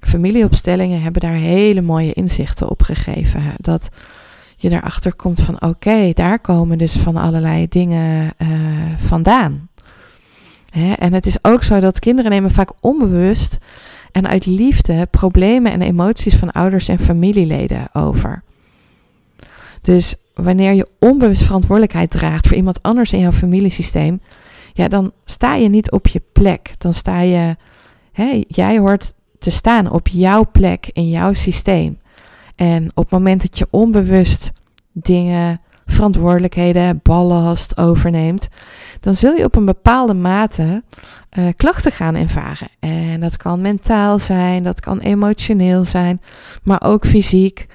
familieopstellingen 0.00 1.02
hebben 1.02 1.20
daar 1.22 1.32
hele 1.32 1.80
mooie 1.80 2.12
inzichten 2.12 2.70
op 2.70 2.82
gegeven. 2.82 3.42
Dat 3.56 3.88
je 4.56 4.70
erachter 4.70 5.14
komt 5.14 5.40
van 5.40 5.62
oké, 5.62 6.12
daar 6.14 6.40
komen 6.40 6.78
dus 6.78 6.92
van 6.92 7.16
allerlei 7.16 7.68
dingen 7.68 8.32
uh, 8.38 8.48
vandaan. 8.96 9.68
Hè? 10.70 10.92
En 10.92 11.12
het 11.12 11.26
is 11.26 11.44
ook 11.44 11.62
zo 11.62 11.80
dat 11.80 11.98
kinderen 11.98 12.30
nemen 12.30 12.50
vaak 12.50 12.72
onbewust 12.80 13.58
en 14.12 14.28
uit 14.28 14.46
liefde 14.46 15.06
problemen 15.10 15.72
en 15.72 15.82
emoties 15.82 16.36
van 16.36 16.50
ouders 16.50 16.88
en 16.88 16.98
familieleden 16.98 17.88
over. 17.92 18.42
Dus 19.82 20.16
wanneer 20.34 20.72
je 20.72 20.88
onbewust 20.98 21.42
verantwoordelijkheid 21.42 22.10
draagt 22.10 22.46
voor 22.46 22.56
iemand 22.56 22.82
anders 22.82 23.12
in 23.12 23.20
jouw 23.20 23.32
familiesysteem, 23.32 24.20
ja, 24.72 24.88
dan 24.88 25.12
sta 25.24 25.54
je 25.54 25.68
niet 25.68 25.90
op 25.90 26.06
je 26.06 26.22
plek. 26.32 26.74
Dan 26.78 26.92
sta 26.92 27.20
je, 27.20 27.56
hè, 28.12 28.42
jij 28.48 28.78
hoort 28.78 29.14
te 29.38 29.50
staan 29.50 29.90
op 29.90 30.08
jouw 30.08 30.46
plek 30.52 30.90
in 30.92 31.08
jouw 31.08 31.32
systeem. 31.32 31.98
En 32.56 32.90
op 32.94 33.02
het 33.04 33.10
moment 33.10 33.40
dat 33.40 33.58
je 33.58 33.66
onbewust 33.70 34.52
dingen 34.92 35.60
verantwoordelijkheden, 35.90 37.00
ballast 37.02 37.78
overneemt, 37.78 38.48
dan 39.00 39.14
zul 39.14 39.34
je 39.34 39.44
op 39.44 39.56
een 39.56 39.64
bepaalde 39.64 40.14
mate 40.14 40.82
uh, 41.38 41.44
klachten 41.56 41.92
gaan 41.92 42.14
ervaren. 42.14 42.68
En 42.78 43.20
dat 43.20 43.36
kan 43.36 43.60
mentaal 43.60 44.18
zijn, 44.18 44.62
dat 44.62 44.80
kan 44.80 44.98
emotioneel 44.98 45.84
zijn, 45.84 46.20
maar 46.62 46.82
ook 46.82 47.06
fysiek. 47.06 47.66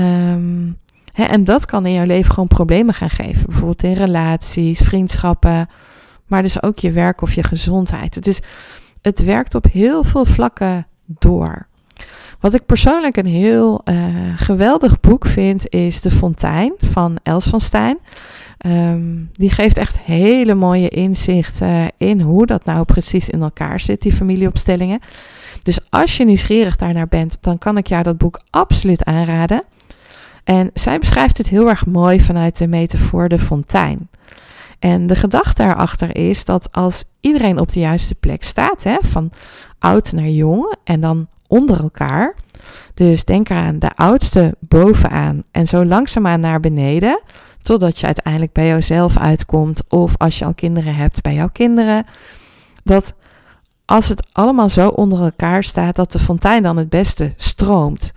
Um, 0.00 0.78
hè, 1.12 1.24
en 1.24 1.44
dat 1.44 1.66
kan 1.66 1.86
in 1.86 1.92
jouw 1.92 2.04
leven 2.04 2.32
gewoon 2.32 2.48
problemen 2.48 2.94
gaan 2.94 3.10
geven. 3.10 3.46
Bijvoorbeeld 3.46 3.82
in 3.82 3.92
relaties, 3.92 4.80
vriendschappen, 4.80 5.68
maar 6.26 6.42
dus 6.42 6.62
ook 6.62 6.78
je 6.78 6.90
werk 6.92 7.22
of 7.22 7.34
je 7.34 7.42
gezondheid. 7.42 8.22
Dus 8.24 8.40
het 9.02 9.24
werkt 9.24 9.54
op 9.54 9.66
heel 9.72 10.04
veel 10.04 10.24
vlakken 10.24 10.86
door. 11.06 11.68
Wat 12.40 12.54
ik 12.54 12.66
persoonlijk 12.66 13.16
een 13.16 13.26
heel 13.26 13.80
uh, 13.84 14.06
geweldig 14.36 15.00
boek 15.00 15.26
vind, 15.26 15.68
is 15.68 16.00
De 16.00 16.10
Fontein 16.10 16.72
van 16.78 17.18
Els 17.22 17.46
van 17.46 17.60
Stijn. 17.60 17.98
Um, 18.66 19.30
die 19.32 19.50
geeft 19.50 19.78
echt 19.78 20.00
hele 20.00 20.54
mooie 20.54 20.88
inzichten 20.88 21.92
in 21.96 22.20
hoe 22.20 22.46
dat 22.46 22.64
nou 22.64 22.84
precies 22.84 23.28
in 23.28 23.42
elkaar 23.42 23.80
zit, 23.80 24.02
die 24.02 24.12
familieopstellingen. 24.12 25.00
Dus 25.62 25.78
als 25.90 26.16
je 26.16 26.24
nieuwsgierig 26.24 26.76
daarnaar 26.76 27.08
bent, 27.08 27.38
dan 27.40 27.58
kan 27.58 27.76
ik 27.76 27.86
jou 27.86 28.02
dat 28.02 28.18
boek 28.18 28.40
absoluut 28.50 29.04
aanraden. 29.04 29.62
En 30.44 30.70
zij 30.74 30.98
beschrijft 30.98 31.38
het 31.38 31.48
heel 31.48 31.68
erg 31.68 31.86
mooi 31.86 32.20
vanuit 32.20 32.58
de 32.58 32.66
metafoor 32.66 33.28
de 33.28 33.38
fontein. 33.38 34.08
En 34.78 35.06
de 35.06 35.16
gedachte 35.16 35.62
daarachter 35.62 36.16
is 36.16 36.44
dat 36.44 36.72
als 36.72 37.04
iedereen 37.20 37.58
op 37.58 37.72
de 37.72 37.80
juiste 37.80 38.14
plek 38.14 38.42
staat, 38.42 38.82
hè, 38.82 38.96
van 39.00 39.32
oud 39.78 40.12
naar 40.12 40.28
jong 40.28 40.74
en 40.84 41.00
dan 41.00 41.28
onder 41.50 41.80
elkaar. 41.80 42.34
Dus 42.94 43.24
denk 43.24 43.48
eraan, 43.48 43.78
de 43.78 43.90
oudste 43.94 44.54
bovenaan 44.58 45.42
en 45.50 45.66
zo 45.66 45.84
langzaamaan 45.84 46.40
naar 46.40 46.60
beneden, 46.60 47.20
totdat 47.62 47.98
je 47.98 48.06
uiteindelijk 48.06 48.52
bij 48.52 48.66
jouzelf 48.66 49.18
uitkomt 49.18 49.82
of 49.88 50.16
als 50.16 50.38
je 50.38 50.44
al 50.44 50.54
kinderen 50.54 50.94
hebt 50.94 51.22
bij 51.22 51.34
jouw 51.34 51.48
kinderen. 51.52 52.06
Dat 52.84 53.14
als 53.84 54.08
het 54.08 54.28
allemaal 54.32 54.68
zo 54.68 54.88
onder 54.88 55.22
elkaar 55.22 55.64
staat, 55.64 55.96
dat 55.96 56.12
de 56.12 56.18
fontein 56.18 56.62
dan 56.62 56.76
het 56.76 56.88
beste 56.88 57.32
stroomt. 57.36 58.12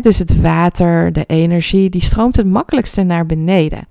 dus 0.00 0.18
het 0.18 0.40
water, 0.40 1.12
de 1.12 1.24
energie, 1.24 1.90
die 1.90 2.02
stroomt 2.02 2.36
het 2.36 2.46
makkelijkste 2.46 3.02
naar 3.02 3.26
beneden. 3.26 3.86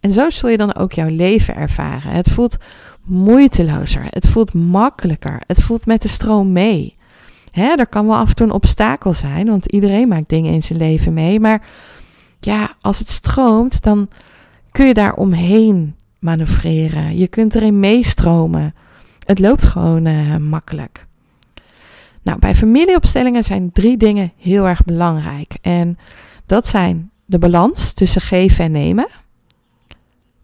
En 0.00 0.10
zo 0.10 0.30
zul 0.30 0.48
je 0.48 0.56
dan 0.56 0.74
ook 0.74 0.92
jouw 0.92 1.08
leven 1.08 1.56
ervaren. 1.56 2.12
Het 2.12 2.30
voelt 2.30 2.56
moeitelozer, 3.04 4.04
het 4.10 4.28
voelt 4.28 4.54
makkelijker, 4.54 5.42
het 5.46 5.62
voelt 5.62 5.86
met 5.86 6.02
de 6.02 6.08
stroom 6.08 6.52
mee. 6.52 6.96
Hè, 7.52 7.74
er 7.76 7.86
kan 7.86 8.06
wel 8.06 8.16
af 8.16 8.28
en 8.28 8.34
toe 8.34 8.46
een 8.46 8.52
obstakel 8.52 9.12
zijn, 9.12 9.46
want 9.46 9.66
iedereen 9.66 10.08
maakt 10.08 10.28
dingen 10.28 10.52
in 10.52 10.62
zijn 10.62 10.78
leven 10.78 11.12
mee. 11.12 11.40
Maar 11.40 11.66
ja, 12.40 12.74
als 12.80 12.98
het 12.98 13.08
stroomt, 13.08 13.82
dan 13.82 14.08
kun 14.70 14.86
je 14.86 14.94
daar 14.94 15.14
omheen 15.14 15.96
manoeuvreren. 16.18 17.18
Je 17.18 17.28
kunt 17.28 17.54
erin 17.54 17.80
meestromen. 17.80 18.74
Het 19.26 19.38
loopt 19.38 19.64
gewoon 19.64 20.06
uh, 20.06 20.36
makkelijk. 20.36 21.06
Nou, 22.22 22.38
bij 22.38 22.54
familieopstellingen 22.54 23.44
zijn 23.44 23.72
drie 23.72 23.96
dingen 23.96 24.32
heel 24.36 24.68
erg 24.68 24.84
belangrijk. 24.84 25.54
En 25.60 25.98
dat 26.46 26.66
zijn 26.66 27.10
de 27.24 27.38
balans 27.38 27.92
tussen 27.92 28.20
geven 28.20 28.64
en 28.64 28.72
nemen. 28.72 29.08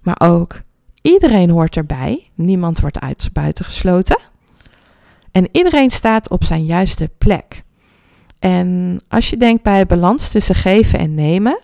Maar 0.03 0.21
ook 0.21 0.61
iedereen 1.03 1.51
hoort 1.51 1.77
erbij. 1.77 2.31
Niemand 2.35 2.81
wordt 2.81 3.01
uit, 3.01 3.31
buitengesloten. 3.33 4.19
En 5.39 5.49
iedereen 5.53 5.91
staat 5.91 6.29
op 6.29 6.45
zijn 6.45 6.65
juiste 6.65 7.11
plek. 7.19 7.63
En 8.39 9.01
als 9.09 9.31
je 9.31 9.37
denkt 9.37 9.63
bij 9.63 9.87
balans 9.87 10.29
tussen 10.29 10.55
geven 10.55 10.99
en 10.99 11.15
nemen, 11.15 11.59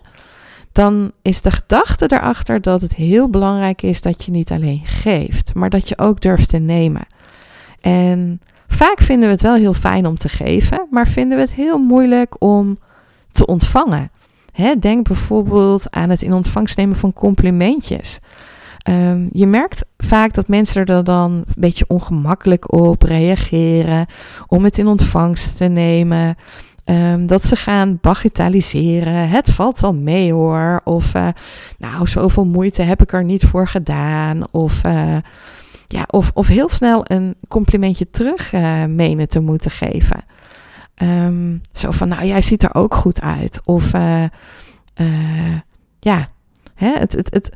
dan 0.71 1.11
is 1.21 1.41
de 1.41 1.51
gedachte 1.51 2.11
erachter 2.11 2.61
dat 2.61 2.81
het 2.81 2.95
heel 2.95 3.29
belangrijk 3.29 3.81
is 3.81 4.01
dat 4.01 4.23
je 4.23 4.31
niet 4.31 4.51
alleen 4.51 4.81
geeft, 4.83 5.53
maar 5.53 5.69
dat 5.69 5.89
je 5.89 5.97
ook 5.97 6.21
durft 6.21 6.49
te 6.49 6.57
nemen. 6.57 7.05
En 7.81 8.41
vaak 8.67 9.01
vinden 9.01 9.27
we 9.27 9.33
het 9.33 9.43
wel 9.43 9.55
heel 9.55 9.73
fijn 9.73 10.05
om 10.05 10.17
te 10.17 10.29
geven, 10.29 10.87
maar 10.89 11.07
vinden 11.07 11.37
we 11.37 11.43
het 11.43 11.53
heel 11.53 11.77
moeilijk 11.77 12.35
om 12.43 12.79
te 13.31 13.45
ontvangen. 13.45 14.11
denk 14.79 15.07
bijvoorbeeld 15.07 15.91
aan 15.91 16.09
het 16.09 16.21
in 16.21 16.33
ontvangst 16.33 16.77
nemen 16.77 16.95
van 16.95 17.13
complimentjes. 17.13 18.19
Um, 18.89 19.27
je 19.31 19.47
merkt 19.47 19.85
vaak 19.97 20.33
dat 20.33 20.47
mensen 20.47 20.85
er 20.85 21.03
dan 21.03 21.31
een 21.31 21.45
beetje 21.57 21.85
ongemakkelijk 21.87 22.73
op 22.73 23.03
reageren 23.03 24.05
om 24.47 24.63
het 24.63 24.77
in 24.77 24.87
ontvangst 24.87 25.57
te 25.57 25.65
nemen. 25.65 26.35
Um, 26.85 27.27
dat 27.27 27.43
ze 27.43 27.55
gaan 27.55 27.97
bagatelliseren. 28.01 29.29
Het 29.29 29.49
valt 29.49 29.79
wel 29.79 29.93
mee 29.93 30.33
hoor. 30.33 30.81
Of 30.83 31.15
uh, 31.15 31.27
nou, 31.77 32.07
zoveel 32.07 32.45
moeite 32.45 32.81
heb 32.81 33.01
ik 33.01 33.13
er 33.13 33.23
niet 33.23 33.43
voor 33.43 33.67
gedaan. 33.67 34.51
Of, 34.51 34.83
uh, 34.83 35.17
ja, 35.87 36.03
of, 36.07 36.31
of 36.33 36.47
heel 36.47 36.69
snel 36.69 37.01
een 37.03 37.35
complimentje 37.47 38.09
terug 38.09 38.53
uh, 38.53 38.85
menen 38.85 39.27
te 39.27 39.39
moeten 39.39 39.71
geven. 39.71 40.23
Um, 40.95 41.61
zo 41.71 41.91
van, 41.91 42.07
nou 42.07 42.25
jij 42.25 42.41
ziet 42.41 42.63
er 42.63 42.75
ook 42.75 42.95
goed 42.95 43.21
uit. 43.21 43.61
Of 43.63 43.91
ja, 45.99 46.29
hè, 46.75 46.93
het, 46.99 47.13
het, 47.13 47.33
het, 47.33 47.49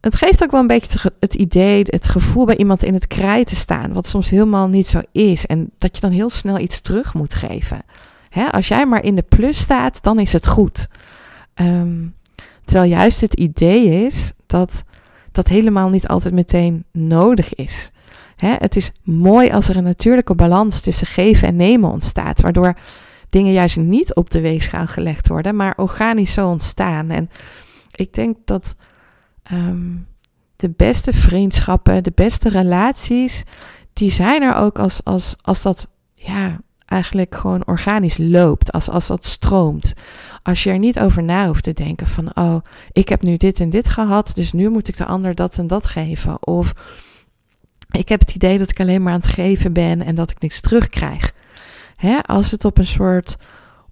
het 0.00 0.16
geeft 0.16 0.42
ook 0.42 0.50
wel 0.50 0.60
een 0.60 0.66
beetje 0.66 1.12
het 1.20 1.34
idee, 1.34 1.82
het 1.86 2.08
gevoel 2.08 2.44
bij 2.44 2.56
iemand 2.56 2.82
in 2.82 2.94
het 2.94 3.06
krijt 3.06 3.46
te 3.46 3.56
staan, 3.56 3.92
wat 3.92 4.06
soms 4.06 4.30
helemaal 4.30 4.68
niet 4.68 4.86
zo 4.86 5.00
is. 5.12 5.46
En 5.46 5.70
dat 5.78 5.94
je 5.94 6.00
dan 6.00 6.10
heel 6.10 6.30
snel 6.30 6.58
iets 6.58 6.80
terug 6.80 7.14
moet 7.14 7.34
geven. 7.34 7.82
Hè, 8.28 8.50
als 8.52 8.68
jij 8.68 8.86
maar 8.86 9.04
in 9.04 9.14
de 9.14 9.22
plus 9.22 9.58
staat, 9.58 10.02
dan 10.02 10.18
is 10.18 10.32
het 10.32 10.46
goed. 10.46 10.88
Um, 11.54 12.14
terwijl 12.64 12.90
juist 12.90 13.20
het 13.20 13.34
idee 13.34 14.06
is 14.06 14.32
dat 14.46 14.82
dat 15.32 15.48
helemaal 15.48 15.88
niet 15.88 16.08
altijd 16.08 16.34
meteen 16.34 16.84
nodig 16.92 17.54
is. 17.54 17.90
Hè, 18.36 18.54
het 18.58 18.76
is 18.76 18.92
mooi 19.02 19.50
als 19.50 19.68
er 19.68 19.76
een 19.76 19.84
natuurlijke 19.84 20.34
balans 20.34 20.80
tussen 20.80 21.06
geven 21.06 21.48
en 21.48 21.56
nemen 21.56 21.90
ontstaat, 21.90 22.40
waardoor 22.40 22.74
dingen 23.30 23.52
juist 23.52 23.76
niet 23.76 24.14
op 24.14 24.30
de 24.30 24.40
weegschaal 24.40 24.86
gelegd 24.86 25.28
worden, 25.28 25.56
maar 25.56 25.74
organisch 25.76 26.32
zo 26.32 26.48
ontstaan. 26.48 27.10
En 27.10 27.30
ik 27.94 28.14
denk 28.14 28.36
dat 28.44 28.74
um, 29.52 30.06
de 30.56 30.70
beste 30.76 31.12
vriendschappen, 31.12 32.02
de 32.02 32.12
beste 32.14 32.48
relaties, 32.48 33.42
die 33.92 34.10
zijn 34.10 34.42
er 34.42 34.54
ook 34.54 34.78
als, 34.78 35.04
als, 35.04 35.36
als 35.42 35.62
dat 35.62 35.88
ja, 36.14 36.60
eigenlijk 36.84 37.34
gewoon 37.34 37.66
organisch 37.66 38.18
loopt, 38.18 38.72
als, 38.72 38.88
als 38.88 39.06
dat 39.06 39.24
stroomt. 39.24 39.94
Als 40.42 40.62
je 40.62 40.70
er 40.70 40.78
niet 40.78 41.00
over 41.00 41.22
na 41.22 41.46
hoeft 41.46 41.62
te 41.62 41.72
denken 41.72 42.06
van, 42.06 42.36
oh, 42.36 42.56
ik 42.92 43.08
heb 43.08 43.22
nu 43.22 43.36
dit 43.36 43.60
en 43.60 43.70
dit 43.70 43.88
gehad, 43.88 44.32
dus 44.34 44.52
nu 44.52 44.68
moet 44.68 44.88
ik 44.88 44.96
de 44.96 45.04
ander 45.04 45.34
dat 45.34 45.58
en 45.58 45.66
dat 45.66 45.86
geven. 45.86 46.46
Of 46.46 46.72
ik 47.90 48.08
heb 48.08 48.20
het 48.20 48.34
idee 48.34 48.58
dat 48.58 48.70
ik 48.70 48.80
alleen 48.80 49.02
maar 49.02 49.12
aan 49.12 49.20
het 49.20 49.28
geven 49.28 49.72
ben 49.72 50.02
en 50.02 50.14
dat 50.14 50.30
ik 50.30 50.40
niks 50.40 50.60
terugkrijg. 50.60 51.32
Hè, 51.96 52.22
als 52.22 52.50
het 52.50 52.64
op 52.64 52.78
een 52.78 52.86
soort 52.86 53.36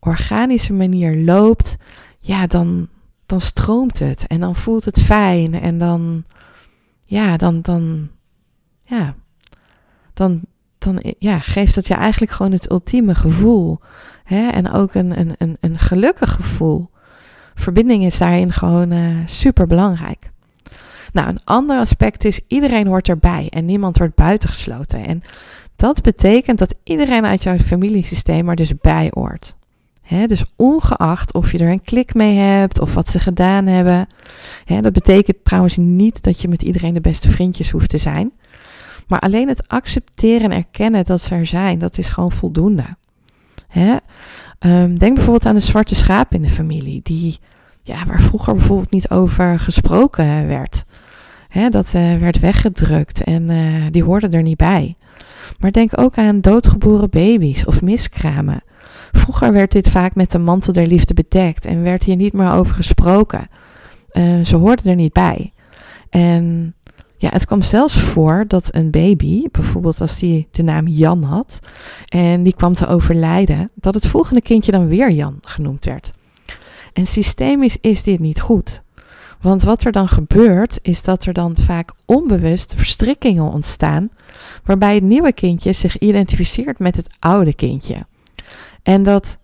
organische 0.01 0.73
manier 0.73 1.17
loopt, 1.17 1.77
ja, 2.21 2.47
dan, 2.47 2.89
dan 3.29 3.41
stroomt 3.41 3.99
het 3.99 4.27
en 4.27 4.41
dan 4.41 4.57
voelt 4.57 4.85
het 4.85 5.01
fijn 5.01 5.55
en 5.55 5.79
dan, 5.79 6.25
ja, 7.05 7.37
dan, 7.37 7.61
dan, 7.61 8.09
ja, 8.81 9.15
dan, 10.15 10.41
dan 10.79 11.15
ja, 11.19 11.39
geeft 11.39 11.75
dat 11.75 11.87
je 11.87 11.95
eigenlijk 11.95 12.33
gewoon 12.33 12.53
het 12.53 12.71
ultieme 12.71 13.15
gevoel. 13.15 13.81
Hè? 14.25 14.49
En 14.49 14.73
ook 14.73 14.95
een, 14.95 15.19
een, 15.19 15.35
een, 15.39 15.57
een 15.61 15.79
gelukkig 15.79 16.33
gevoel. 16.33 16.91
Verbinding 17.55 18.05
is 18.05 18.19
daarin 18.19 18.53
gewoon 18.53 18.93
uh, 18.93 19.17
super 19.25 19.67
belangrijk. 19.67 20.31
Nou, 21.13 21.29
een 21.29 21.45
ander 21.45 21.79
aspect 21.79 22.25
is, 22.25 22.41
iedereen 22.47 22.87
hoort 22.87 23.09
erbij 23.09 23.49
en 23.51 23.65
niemand 23.65 23.99
wordt 23.99 24.15
buitengesloten. 24.15 25.07
En 25.07 25.23
dat 25.77 26.03
betekent 26.03 26.59
dat 26.59 26.75
iedereen 26.85 27.27
uit 27.27 27.43
jouw 27.43 27.59
familiesysteem 27.59 28.49
er 28.49 28.57
dus 28.57 28.73
bij 28.81 29.11
hoort 29.15 29.57
dus 30.09 30.45
ongeacht 30.57 31.35
of 31.35 31.53
je 31.53 31.59
er 31.59 31.71
een 31.71 31.83
klik 31.83 32.15
mee 32.15 32.37
hebt 32.37 32.81
of 32.81 32.95
wat 32.95 33.09
ze 33.09 33.19
gedaan 33.19 33.67
hebben. 33.67 34.07
dat 34.81 34.93
betekent 34.93 35.45
trouwens 35.45 35.77
niet 35.77 36.23
dat 36.23 36.41
je 36.41 36.49
met 36.49 36.63
iedereen 36.63 36.95
de 36.95 37.01
beste 37.01 37.31
vriendjes 37.31 37.71
hoeft 37.71 37.89
te 37.89 37.99
zijn. 37.99 38.33
Maar 39.07 39.21
alleen 39.21 39.49
het 39.49 39.69
accepteren 39.69 40.51
en 40.51 40.57
erkennen 40.57 41.05
dat 41.05 41.23
ze 41.23 41.35
er 41.35 41.47
zijn, 41.47 41.79
dat 41.79 41.99
is 41.99 42.09
gewoon 42.09 42.33
voldoende. 42.33 42.97
Ehm, 44.59 44.95
denk 44.95 45.15
bijvoorbeeld 45.15 45.47
aan 45.47 45.55
de 45.55 45.61
zwarte 45.61 45.95
schaap 45.95 46.35
in 46.35 46.43
de 46.43 46.49
familie, 46.49 47.01
die, 47.03 47.39
ja, 47.83 48.05
waar 48.07 48.21
vroeger 48.21 48.55
bijvoorbeeld 48.55 48.93
niet 48.93 49.11
over 49.11 49.59
gesproken 49.59 50.47
werd. 50.47 50.85
dat 51.71 51.93
uh, 51.97 52.17
werd 52.17 52.39
weggedrukt 52.39 53.25
en 53.25 53.51
uh, 53.51 53.87
die 53.91 54.05
hoorden 54.05 54.33
er 54.33 54.43
niet 54.43 54.57
bij. 54.57 54.97
Maar 55.59 55.73
denk 55.73 56.01
ook 56.01 56.19
aan 56.19 56.41
doodgeboren 56.41 57.11
baby's 57.11 57.67
of 57.67 57.83
miskramen. 57.83 58.63
Vroeger 59.13 59.53
werd 59.53 59.73
dit 59.73 59.91
vaak 59.91 60.15
met 60.15 60.31
de 60.31 60.39
mantel 60.39 60.73
der 60.73 60.87
liefde 60.87 61.15
bedekt 61.15 61.65
en 61.65 61.83
werd 61.83 62.05
hier 62.05 62.17
niet 62.17 62.33
meer 62.33 62.53
over 62.53 62.75
gesproken. 62.75 63.49
Uh, 64.13 64.45
ze 64.45 64.57
hoorden 64.57 64.87
er 64.87 64.95
niet 64.95 65.13
bij. 65.13 65.53
En 66.11 66.75
ja, 67.17 67.29
het 67.33 67.47
kwam 67.47 67.63
zelfs 67.63 68.01
voor 68.01 68.45
dat 68.49 68.75
een 68.75 68.91
baby, 68.91 69.45
bijvoorbeeld 69.51 70.01
als 70.01 70.19
die 70.19 70.49
de 70.51 70.63
naam 70.63 70.87
Jan 70.87 71.23
had 71.23 71.59
en 72.07 72.43
die 72.43 72.55
kwam 72.55 72.75
te 72.75 72.87
overlijden, 72.87 73.71
dat 73.75 73.95
het 73.95 74.07
volgende 74.07 74.43
kindje 74.43 74.73
dan 74.73 74.89
weer 74.89 75.11
Jan 75.11 75.39
genoemd 75.41 75.85
werd. 75.85 76.13
En 76.93 77.07
systemisch 77.07 77.79
is 77.81 78.03
dit 78.03 78.19
niet 78.19 78.41
goed. 78.41 78.83
Want 79.41 79.63
wat 79.63 79.85
er 79.85 79.93
dan 79.93 80.09
gebeurt, 80.09 80.79
is 80.83 81.03
dat 81.03 81.25
er 81.25 81.33
dan 81.33 81.57
vaak 81.57 81.93
onbewust 82.05 82.75
verstrikkingen 82.77 83.53
ontstaan, 83.53 84.11
waarbij 84.65 84.95
het 84.95 85.05
nieuwe 85.05 85.33
kindje 85.33 85.73
zich 85.73 85.99
identificeert 85.99 86.79
met 86.79 86.97
het 86.97 87.07
oude 87.19 87.55
kindje. 87.55 88.07
En 88.89 89.03
dat 89.03 89.39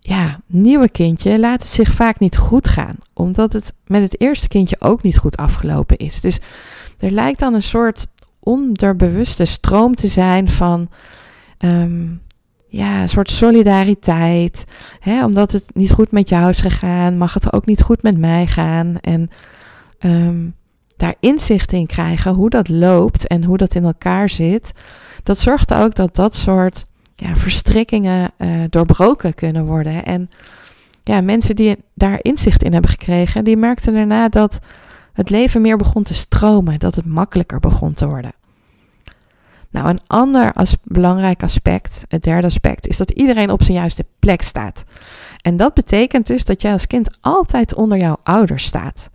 ja, 0.00 0.40
nieuwe 0.46 0.88
kindje 0.88 1.38
laat 1.38 1.60
het 1.60 1.70
zich 1.70 1.92
vaak 1.92 2.18
niet 2.18 2.36
goed 2.36 2.68
gaan, 2.68 2.96
omdat 3.12 3.52
het 3.52 3.72
met 3.86 4.02
het 4.02 4.20
eerste 4.20 4.48
kindje 4.48 4.80
ook 4.80 5.02
niet 5.02 5.18
goed 5.18 5.36
afgelopen 5.36 5.96
is. 5.96 6.20
Dus 6.20 6.40
er 6.98 7.10
lijkt 7.10 7.38
dan 7.38 7.54
een 7.54 7.62
soort 7.62 8.06
onderbewuste 8.40 9.44
stroom 9.44 9.94
te 9.94 10.06
zijn 10.06 10.50
van, 10.50 10.88
um, 11.58 12.22
ja, 12.68 13.02
een 13.02 13.08
soort 13.08 13.30
solidariteit. 13.30 14.64
Hè? 15.00 15.24
Omdat 15.24 15.52
het 15.52 15.70
niet 15.74 15.92
goed 15.92 16.10
met 16.10 16.28
jou 16.28 16.48
is 16.48 16.60
gegaan, 16.60 17.18
mag 17.18 17.34
het 17.34 17.52
ook 17.52 17.66
niet 17.66 17.82
goed 17.82 18.02
met 18.02 18.18
mij 18.18 18.46
gaan. 18.46 18.96
En 19.00 19.30
ehm, 19.98 20.48
daar 20.96 21.14
inzicht 21.20 21.72
in 21.72 21.86
krijgen 21.86 22.34
hoe 22.34 22.50
dat 22.50 22.68
loopt 22.68 23.26
en 23.26 23.44
hoe 23.44 23.56
dat 23.56 23.74
in 23.74 23.84
elkaar 23.84 24.28
zit. 24.28 24.72
Dat 25.22 25.38
zorgt 25.38 25.74
ook 25.74 25.94
dat 25.94 26.14
dat 26.16 26.34
soort 26.34 26.84
ja, 27.24 27.36
verstrikkingen 27.36 28.30
uh, 28.38 28.64
doorbroken 28.70 29.34
kunnen 29.34 29.64
worden. 29.64 30.04
En 30.04 30.30
ja, 31.04 31.20
mensen 31.20 31.56
die 31.56 31.76
daar 31.94 32.18
inzicht 32.22 32.62
in 32.62 32.72
hebben 32.72 32.90
gekregen, 32.90 33.44
die 33.44 33.56
merkten 33.56 33.92
daarna 33.92 34.28
dat 34.28 34.58
het 35.12 35.30
leven 35.30 35.60
meer 35.60 35.76
begon 35.76 36.02
te 36.02 36.14
stromen, 36.14 36.78
dat 36.78 36.94
het 36.94 37.06
makkelijker 37.06 37.60
begon 37.60 37.92
te 37.92 38.06
worden. 38.06 38.32
Nou, 39.70 39.88
een 39.88 40.00
ander 40.06 40.52
as 40.52 40.76
belangrijk 40.82 41.42
aspect, 41.42 42.04
het 42.08 42.22
derde 42.22 42.46
aspect, 42.46 42.86
is 42.86 42.96
dat 42.96 43.10
iedereen 43.10 43.50
op 43.50 43.62
zijn 43.62 43.76
juiste 43.76 44.06
plek 44.18 44.42
staat. 44.42 44.84
En 45.40 45.56
dat 45.56 45.74
betekent 45.74 46.26
dus 46.26 46.44
dat 46.44 46.62
jij 46.62 46.72
als 46.72 46.86
kind 46.86 47.18
altijd 47.20 47.74
onder 47.74 47.98
jouw 47.98 48.16
ouders 48.22 48.64
staat. 48.64 49.10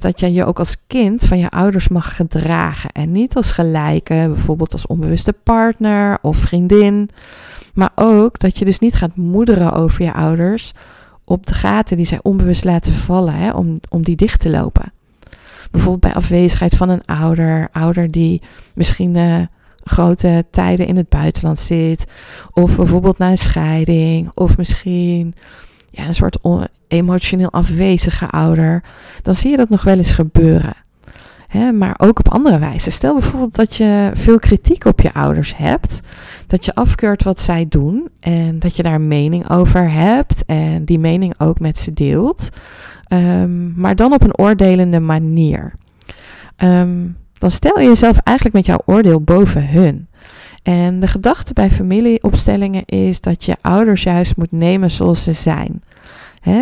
Dat 0.00 0.20
jij 0.20 0.32
je 0.32 0.44
ook 0.44 0.58
als 0.58 0.76
kind 0.86 1.24
van 1.24 1.38
je 1.38 1.50
ouders 1.50 1.88
mag 1.88 2.16
gedragen. 2.16 2.90
En 2.92 3.12
niet 3.12 3.36
als 3.36 3.50
gelijke, 3.50 4.24
bijvoorbeeld 4.28 4.72
als 4.72 4.86
onbewuste 4.86 5.32
partner 5.32 6.18
of 6.22 6.36
vriendin. 6.36 7.10
Maar 7.74 7.90
ook 7.94 8.38
dat 8.38 8.58
je 8.58 8.64
dus 8.64 8.78
niet 8.78 8.94
gaat 8.94 9.16
moederen 9.16 9.72
over 9.72 10.04
je 10.04 10.12
ouders 10.12 10.72
op 11.24 11.46
de 11.46 11.54
gaten 11.54 11.96
die 11.96 12.06
zij 12.06 12.18
onbewust 12.22 12.64
laten 12.64 12.92
vallen, 12.92 13.54
om, 13.54 13.80
om 13.88 14.02
die 14.02 14.16
dicht 14.16 14.40
te 14.40 14.50
lopen. 14.50 14.92
Bijvoorbeeld 15.70 16.12
bij 16.12 16.14
afwezigheid 16.14 16.76
van 16.76 16.88
een 16.88 17.04
ouder, 17.04 17.68
ouder 17.72 18.10
die 18.10 18.42
misschien 18.74 19.14
uh, 19.16 19.40
grote 19.84 20.44
tijden 20.50 20.86
in 20.86 20.96
het 20.96 21.08
buitenland 21.08 21.58
zit. 21.58 22.04
Of 22.52 22.76
bijvoorbeeld 22.76 23.18
na 23.18 23.30
een 23.30 23.38
scheiding. 23.38 24.30
Of 24.34 24.56
misschien 24.56 25.34
ja, 25.90 26.06
een 26.06 26.14
soort 26.14 26.38
emotioneel 26.88 27.50
afwezige 27.50 28.26
ouder. 28.26 28.82
Dan 29.22 29.34
zie 29.34 29.50
je 29.50 29.56
dat 29.56 29.68
nog 29.68 29.82
wel 29.82 29.96
eens 29.96 30.12
gebeuren. 30.12 30.74
maar 31.72 31.94
ook 31.96 32.18
op 32.18 32.28
andere 32.28 32.58
wijze. 32.58 32.90
Stel 32.90 33.12
bijvoorbeeld 33.12 33.56
dat 33.56 33.74
je 33.74 34.10
veel 34.14 34.38
kritiek 34.38 34.84
op 34.84 35.00
je 35.00 35.14
ouders 35.14 35.56
hebt. 35.56 36.00
Dat 36.46 36.64
je 36.64 36.74
afkeurt 36.74 37.22
wat 37.22 37.40
zij 37.40 37.66
doen. 37.68 38.08
En 38.20 38.58
dat 38.58 38.76
je 38.76 38.82
daar 38.82 38.94
een 38.94 39.08
mening 39.08 39.50
over 39.50 39.90
hebt. 39.90 40.44
En 40.44 40.84
die 40.84 40.98
mening 40.98 41.40
ook 41.40 41.60
met 41.60 41.78
ze 41.78 41.92
deelt. 41.92 42.48
Um, 43.12 43.72
maar 43.76 43.96
dan 43.96 44.12
op 44.12 44.22
een 44.22 44.38
oordelende 44.38 45.00
manier. 45.00 45.72
Um, 46.56 47.16
dan 47.38 47.50
stel 47.50 47.80
je 47.80 47.88
jezelf 47.88 48.18
eigenlijk 48.18 48.56
met 48.56 48.66
jouw 48.66 48.80
oordeel 48.84 49.20
boven 49.20 49.68
hun. 49.68 50.08
En 50.68 51.00
de 51.00 51.06
gedachte 51.06 51.52
bij 51.52 51.70
familieopstellingen 51.70 52.84
is 52.84 53.20
dat 53.20 53.44
je 53.44 53.56
ouders 53.60 54.02
juist 54.02 54.36
moet 54.36 54.52
nemen 54.52 54.90
zoals 54.90 55.22
ze 55.22 55.32
zijn. 55.32 55.82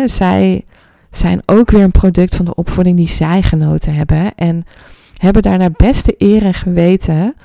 zij 0.05 0.65
zijn 1.11 1.41
ook 1.45 1.71
weer 1.71 1.83
een 1.83 1.91
product 1.91 2.35
van 2.35 2.45
de 2.45 2.55
opvoeding 2.55 2.97
die 2.97 3.07
zij 3.07 3.41
genoten 3.41 3.93
hebben. 3.93 4.35
En 4.35 4.65
hebben 5.17 5.41
daar 5.41 5.57
naar 5.57 5.71
beste 5.71 6.15
eer 6.17 6.43
en 6.43 6.53
geweten 6.53 7.35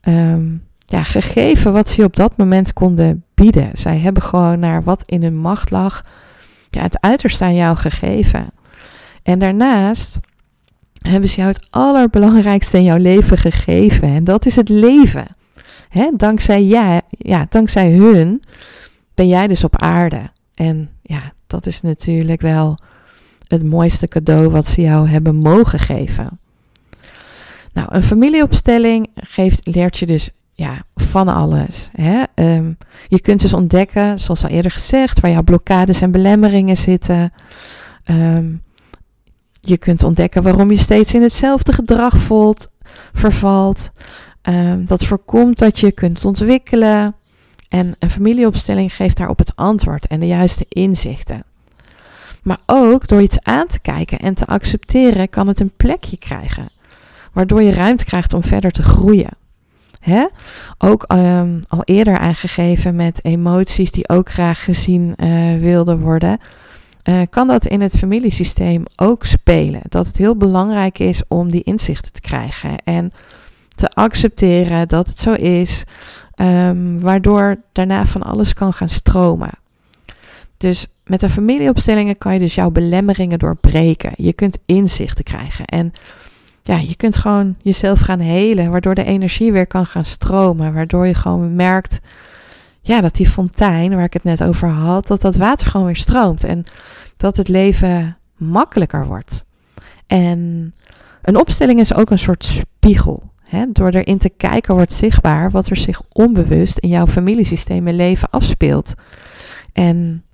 ehm, 0.00 0.46
ja, 0.78 1.02
gegeven 1.02 1.72
wat 1.72 1.88
ze 1.88 2.04
op 2.04 2.16
dat 2.16 2.36
moment 2.36 2.72
konden 2.72 3.24
bieden. 3.34 3.70
Zij 3.72 3.98
hebben 3.98 4.22
gewoon 4.22 4.58
naar 4.58 4.82
wat 4.82 5.02
in 5.08 5.22
hun 5.22 5.36
macht 5.36 5.70
lag, 5.70 6.04
ja, 6.70 6.82
het 6.82 7.00
uiterste 7.00 7.44
aan 7.44 7.54
jou 7.54 7.76
gegeven. 7.76 8.46
En 9.22 9.38
daarnaast 9.38 10.18
hebben 11.02 11.28
ze 11.28 11.40
jou 11.40 11.52
het 11.52 11.66
allerbelangrijkste 11.70 12.78
in 12.78 12.84
jouw 12.84 12.98
leven 12.98 13.38
gegeven. 13.38 14.08
En 14.08 14.24
dat 14.24 14.46
is 14.46 14.56
het 14.56 14.68
leven. 14.68 15.42
Hè? 15.94 16.10
Dankzij, 16.16 16.64
ja, 16.64 17.00
ja, 17.08 17.46
dankzij 17.48 17.90
hun 17.90 18.42
ben 19.14 19.28
jij 19.28 19.46
dus 19.46 19.64
op 19.64 19.76
aarde. 19.76 20.30
En 20.54 20.90
ja, 21.02 21.32
dat 21.46 21.66
is 21.66 21.80
natuurlijk 21.80 22.40
wel 22.40 22.78
het 23.48 23.64
mooiste 23.64 24.08
cadeau 24.08 24.48
wat 24.48 24.66
ze 24.66 24.80
jou 24.80 25.08
hebben 25.08 25.34
mogen 25.34 25.78
geven. 25.78 26.40
Nou, 27.72 27.88
een 27.90 28.02
familieopstelling 28.02 29.08
geeft, 29.14 29.66
leert 29.66 29.98
je 29.98 30.06
dus 30.06 30.30
ja, 30.52 30.82
van 30.94 31.28
alles. 31.28 31.88
Hè? 31.92 32.22
Ehm, 32.34 32.72
je 33.08 33.20
kunt 33.20 33.40
dus 33.40 33.52
ontdekken, 33.52 34.20
zoals 34.20 34.44
al 34.44 34.50
eerder 34.50 34.70
gezegd, 34.70 35.20
waar 35.20 35.30
jouw 35.30 35.42
blokkades 35.42 36.00
en 36.00 36.10
belemmeringen 36.10 36.76
zitten. 36.76 37.32
Um, 38.10 38.62
je 39.60 39.76
kunt 39.76 40.02
ontdekken 40.02 40.42
waarom 40.42 40.70
je 40.70 40.78
steeds 40.78 41.14
in 41.14 41.22
hetzelfde 41.22 41.72
gedrag 41.72 42.16
voelt, 42.16 42.68
vervalt. 43.12 43.90
Um, 44.48 44.86
dat 44.86 45.04
voorkomt 45.04 45.58
dat 45.58 45.78
je 45.78 45.92
kunt 45.92 46.24
ontwikkelen. 46.24 47.14
En 47.68 47.96
een 47.98 48.10
familieopstelling 48.10 48.94
geeft 48.94 49.16
daarop 49.16 49.38
het 49.38 49.56
antwoord 49.56 50.06
en 50.06 50.20
de 50.20 50.26
juiste 50.26 50.66
inzichten. 50.68 51.44
Maar 52.42 52.58
ook 52.66 53.08
door 53.08 53.22
iets 53.22 53.42
aan 53.42 53.66
te 53.66 53.80
kijken 53.80 54.18
en 54.18 54.34
te 54.34 54.46
accepteren, 54.46 55.28
kan 55.28 55.48
het 55.48 55.60
een 55.60 55.72
plekje 55.76 56.18
krijgen. 56.18 56.68
Waardoor 57.32 57.62
je 57.62 57.72
ruimte 57.72 58.04
krijgt 58.04 58.32
om 58.32 58.44
verder 58.44 58.70
te 58.70 58.82
groeien. 58.82 59.30
Hè? 60.00 60.26
Ook 60.78 61.12
um, 61.12 61.60
al 61.68 61.82
eerder 61.84 62.18
aangegeven 62.18 62.94
met 62.96 63.24
emoties 63.24 63.90
die 63.90 64.08
ook 64.08 64.30
graag 64.30 64.64
gezien 64.64 65.14
uh, 65.16 65.60
wilden 65.60 65.98
worden. 66.00 66.38
Uh, 67.08 67.20
kan 67.30 67.46
dat 67.46 67.66
in 67.66 67.80
het 67.80 67.96
familiesysteem 67.96 68.82
ook 68.96 69.24
spelen. 69.24 69.80
Dat 69.88 70.06
het 70.06 70.16
heel 70.16 70.36
belangrijk 70.36 70.98
is 70.98 71.22
om 71.28 71.50
die 71.50 71.62
inzichten 71.62 72.12
te 72.12 72.20
krijgen 72.20 72.78
en 72.78 73.12
te 73.74 73.88
accepteren 73.88 74.88
dat 74.88 75.06
het 75.06 75.18
zo 75.18 75.32
is, 75.32 75.84
um, 76.36 77.00
waardoor 77.00 77.56
daarna 77.72 78.06
van 78.06 78.22
alles 78.22 78.52
kan 78.52 78.72
gaan 78.72 78.88
stromen. 78.88 79.50
Dus 80.56 80.86
met 81.04 81.20
de 81.20 81.28
familieopstellingen 81.28 82.18
kan 82.18 82.32
je 82.32 82.38
dus 82.38 82.54
jouw 82.54 82.70
belemmeringen 82.70 83.38
doorbreken. 83.38 84.12
Je 84.16 84.32
kunt 84.32 84.58
inzichten 84.66 85.24
krijgen 85.24 85.64
en 85.64 85.92
ja, 86.62 86.76
je 86.76 86.96
kunt 86.96 87.16
gewoon 87.16 87.56
jezelf 87.62 88.00
gaan 88.00 88.20
helen, 88.20 88.70
waardoor 88.70 88.94
de 88.94 89.04
energie 89.04 89.52
weer 89.52 89.66
kan 89.66 89.86
gaan 89.86 90.04
stromen, 90.04 90.74
waardoor 90.74 91.06
je 91.06 91.14
gewoon 91.14 91.54
merkt 91.54 92.00
ja, 92.80 93.00
dat 93.00 93.14
die 93.14 93.28
fontein 93.28 93.94
waar 93.94 94.04
ik 94.04 94.12
het 94.12 94.24
net 94.24 94.42
over 94.42 94.68
had, 94.68 95.06
dat 95.06 95.20
dat 95.20 95.36
water 95.36 95.66
gewoon 95.66 95.86
weer 95.86 95.96
stroomt 95.96 96.44
en 96.44 96.64
dat 97.16 97.36
het 97.36 97.48
leven 97.48 98.16
makkelijker 98.36 99.06
wordt. 99.06 99.44
En 100.06 100.74
een 101.22 101.36
opstelling 101.36 101.80
is 101.80 101.94
ook 101.94 102.10
een 102.10 102.18
soort 102.18 102.44
spiegel. 102.44 103.32
Door 103.72 103.88
erin 103.88 104.18
te 104.18 104.28
kijken 104.28 104.74
wordt 104.74 104.92
zichtbaar 104.92 105.50
wat 105.50 105.66
er 105.66 105.76
zich 105.76 106.02
onbewust 106.12 106.78
in 106.78 106.88
jouw 106.88 107.06
familiesysteem 107.06 107.86
en 107.86 107.96
leven 107.96 108.30
afspeelt. 108.30 108.94
En 109.72 110.24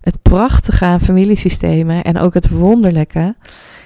het 0.00 0.22
prachtige 0.22 0.84
aan 0.84 1.00
familiesystemen 1.00 2.04
en 2.04 2.18
ook 2.18 2.34
het 2.34 2.48
wonderlijke 2.48 3.36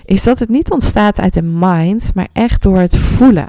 is 0.04 0.22
dat 0.22 0.38
het 0.38 0.48
niet 0.48 0.70
ontstaat 0.70 1.20
uit 1.20 1.34
de 1.34 1.42
mind, 1.42 2.14
maar 2.14 2.28
echt 2.32 2.62
door 2.62 2.78
het 2.78 2.96
voelen. 2.96 3.48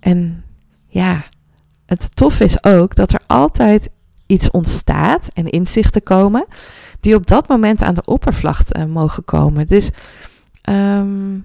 En 0.00 0.44
ja, 0.86 1.24
het 1.86 2.16
tof 2.16 2.40
is 2.40 2.64
ook 2.64 2.94
dat 2.94 3.12
er 3.12 3.20
altijd 3.26 3.90
iets 4.26 4.50
ontstaat 4.50 5.28
en 5.32 5.50
inzichten 5.50 6.02
komen 6.02 6.46
die 7.00 7.14
op 7.14 7.26
dat 7.26 7.48
moment 7.48 7.82
aan 7.82 7.94
de 7.94 8.04
oppervlakte 8.04 8.78
uh, 8.78 8.84
mogen 8.84 9.24
komen. 9.24 9.66
Dus 9.66 9.90
um, 10.70 11.44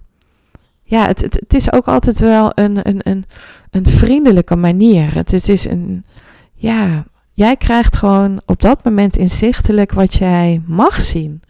ja, 0.89 1.05
het, 1.05 1.21
het, 1.21 1.33
het, 1.39 1.53
is 1.53 1.71
ook 1.71 1.87
altijd 1.87 2.19
wel 2.19 2.51
een, 2.55 2.87
een, 2.87 2.99
een, 3.03 3.25
een 3.69 3.89
vriendelijke 3.89 4.55
manier. 4.55 5.13
Het, 5.13 5.31
het 5.31 5.49
is 5.49 5.65
een, 5.65 6.05
ja, 6.53 7.05
jij 7.31 7.55
krijgt 7.55 7.95
gewoon 7.95 8.41
op 8.45 8.61
dat 8.61 8.83
moment 8.83 9.17
inzichtelijk 9.17 9.91
wat 9.91 10.13
jij 10.13 10.61
mag 10.65 11.01
zien. 11.01 11.41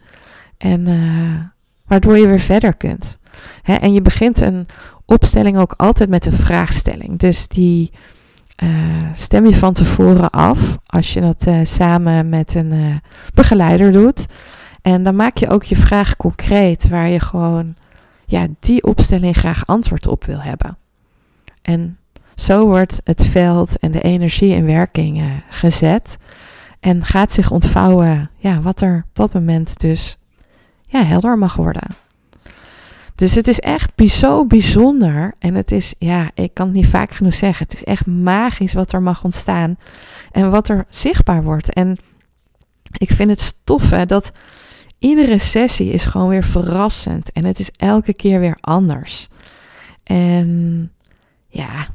En 0.58 0.88
uh, 0.88 1.40
waardoor 1.86 2.18
je 2.18 2.26
weer 2.26 2.40
verder 2.40 2.74
kunt. 2.74 3.18
Hè, 3.62 3.74
en 3.74 3.92
je 3.92 4.02
begint 4.02 4.40
een 4.40 4.66
opstelling 5.06 5.58
ook 5.58 5.74
altijd 5.76 6.10
met 6.10 6.26
een 6.26 6.32
vraagstelling. 6.32 7.18
Dus 7.18 7.48
die 7.48 7.90
uh, 8.62 8.68
stem 9.14 9.46
je 9.46 9.56
van 9.56 9.72
tevoren 9.72 10.30
af 10.30 10.76
als 10.86 11.12
je 11.12 11.20
dat 11.20 11.46
uh, 11.46 11.58
samen 11.62 12.28
met 12.28 12.54
een 12.54 13.00
begeleider 13.34 13.92
doet. 13.92 14.26
En 14.82 15.02
dan 15.02 15.16
maak 15.16 15.36
je 15.36 15.48
ook 15.48 15.64
je 15.64 15.76
vraag 15.76 16.16
concreet 16.16 16.88
waar 16.88 17.08
je 17.08 17.20
gewoon 17.20 17.74
ja, 18.30 18.46
die 18.60 18.82
opstelling 18.82 19.36
graag 19.36 19.66
antwoord 19.66 20.06
op 20.06 20.24
wil 20.24 20.40
hebben. 20.40 20.78
En 21.62 21.98
zo 22.34 22.66
wordt 22.66 23.00
het 23.04 23.26
veld 23.26 23.78
en 23.78 23.90
de 23.90 24.00
energie 24.00 24.54
in 24.54 24.66
werking 24.66 25.42
gezet. 25.48 26.16
En 26.80 27.04
gaat 27.04 27.32
zich 27.32 27.50
ontvouwen 27.50 28.30
ja, 28.36 28.60
wat 28.60 28.80
er 28.80 29.04
op 29.08 29.16
dat 29.16 29.32
moment 29.32 29.80
dus 29.80 30.18
ja, 30.84 31.04
helder 31.04 31.38
mag 31.38 31.54
worden. 31.56 31.88
Dus 33.14 33.34
het 33.34 33.48
is 33.48 33.60
echt 33.60 33.92
zo 33.96 34.46
bijzonder. 34.46 35.34
En 35.38 35.54
het 35.54 35.72
is, 35.72 35.94
ja, 35.98 36.30
ik 36.34 36.54
kan 36.54 36.66
het 36.66 36.76
niet 36.76 36.86
vaak 36.86 37.12
genoeg 37.12 37.34
zeggen. 37.34 37.66
Het 37.68 37.74
is 37.74 37.84
echt 37.84 38.06
magisch 38.06 38.72
wat 38.72 38.92
er 38.92 39.02
mag 39.02 39.24
ontstaan. 39.24 39.78
En 40.30 40.50
wat 40.50 40.68
er 40.68 40.84
zichtbaar 40.88 41.42
wordt. 41.42 41.72
En 41.72 41.96
ik 42.92 43.10
vind 43.10 43.30
het 43.30 43.40
stof 43.40 43.88
dat 43.88 44.32
iedere 45.00 45.38
sessie 45.38 45.92
is 45.92 46.04
gewoon 46.04 46.28
weer 46.28 46.44
verrassend. 46.44 47.32
En 47.32 47.44
het 47.44 47.58
is 47.58 47.70
elke 47.76 48.12
keer 48.12 48.40
weer 48.40 48.56
anders. 48.60 49.28
En 50.02 50.92
ja, 51.48 51.88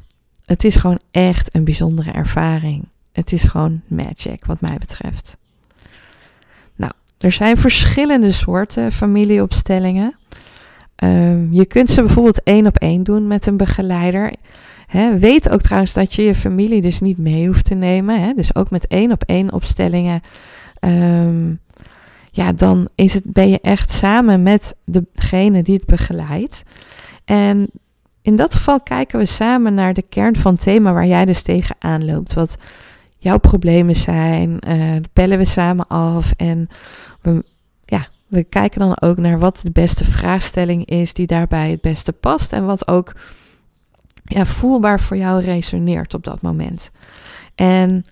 het 0.44 0.64
is 0.64 0.76
gewoon 0.76 1.00
echt 1.10 1.54
een 1.54 1.64
bijzondere 1.64 2.10
ervaring. 2.10 2.88
het 3.12 3.32
is 3.32 3.42
gewoon 3.42 3.80
magic 3.86 4.44
wat 4.44 4.60
mij 4.60 4.76
betreft. 4.78 5.36
Nou, 6.76 6.92
er 7.18 7.32
zijn 7.32 7.56
verschillende 7.56 8.32
soorten 8.32 8.92
familieopstellingen. 8.92 10.16
Um, 11.04 11.52
je 11.52 11.66
kunt 11.66 11.90
ze 11.90 12.02
bijvoorbeeld 12.02 12.42
één 12.42 12.66
op 12.66 12.76
één 12.76 13.02
doen 13.02 13.26
met 13.26 13.46
een 13.46 13.56
begeleider. 13.56 14.32
Weet 15.18 15.50
ook 15.50 15.62
trouwens 15.62 15.92
dat 15.92 16.14
je 16.14 16.22
je 16.22 16.34
familie 16.34 16.80
dus 16.80 17.00
niet 17.00 17.18
mee 17.18 17.46
hoeft 17.46 17.64
te 17.64 17.74
nemen. 17.74 18.36
Dus 18.36 18.54
ook 18.54 18.70
met 18.70 18.86
één 18.86 19.12
op 19.12 19.22
één 19.22 19.52
opstellingen. 19.52 20.20
Um, 20.80 21.60
ja, 22.36 22.52
dan 22.52 22.88
is 22.94 23.14
het, 23.14 23.32
ben 23.32 23.48
je 23.48 23.60
echt 23.60 23.90
samen 23.90 24.42
met 24.42 24.74
degene 24.84 25.62
die 25.62 25.74
het 25.74 25.86
begeleidt. 25.86 26.62
En 27.24 27.70
in 28.22 28.36
dat 28.36 28.54
geval 28.54 28.80
kijken 28.80 29.18
we 29.18 29.24
samen 29.24 29.74
naar 29.74 29.94
de 29.94 30.02
kern 30.02 30.36
van 30.36 30.52
het 30.52 30.62
thema 30.62 30.92
waar 30.92 31.06
jij 31.06 31.24
dus 31.24 31.42
tegenaan 31.42 32.04
loopt. 32.04 32.34
Wat 32.34 32.58
jouw 33.18 33.38
problemen 33.38 33.94
zijn. 33.94 34.58
Uh, 34.68 34.96
bellen 35.12 35.38
we 35.38 35.44
samen 35.44 35.86
af. 35.86 36.32
En 36.36 36.68
we, 37.22 37.44
ja, 37.84 38.06
we 38.26 38.44
kijken 38.44 38.80
dan 38.80 39.00
ook 39.00 39.16
naar 39.16 39.38
wat 39.38 39.60
de 39.62 39.70
beste 39.70 40.04
vraagstelling 40.04 40.86
is 40.86 41.12
die 41.12 41.26
daarbij 41.26 41.70
het 41.70 41.80
beste 41.80 42.12
past. 42.12 42.52
En 42.52 42.66
wat 42.66 42.88
ook 42.88 43.12
ja, 44.24 44.46
voelbaar 44.46 45.00
voor 45.00 45.16
jou 45.16 45.42
resoneert 45.42 46.14
op 46.14 46.24
dat 46.24 46.42
moment. 46.42 46.90
En 47.54 48.04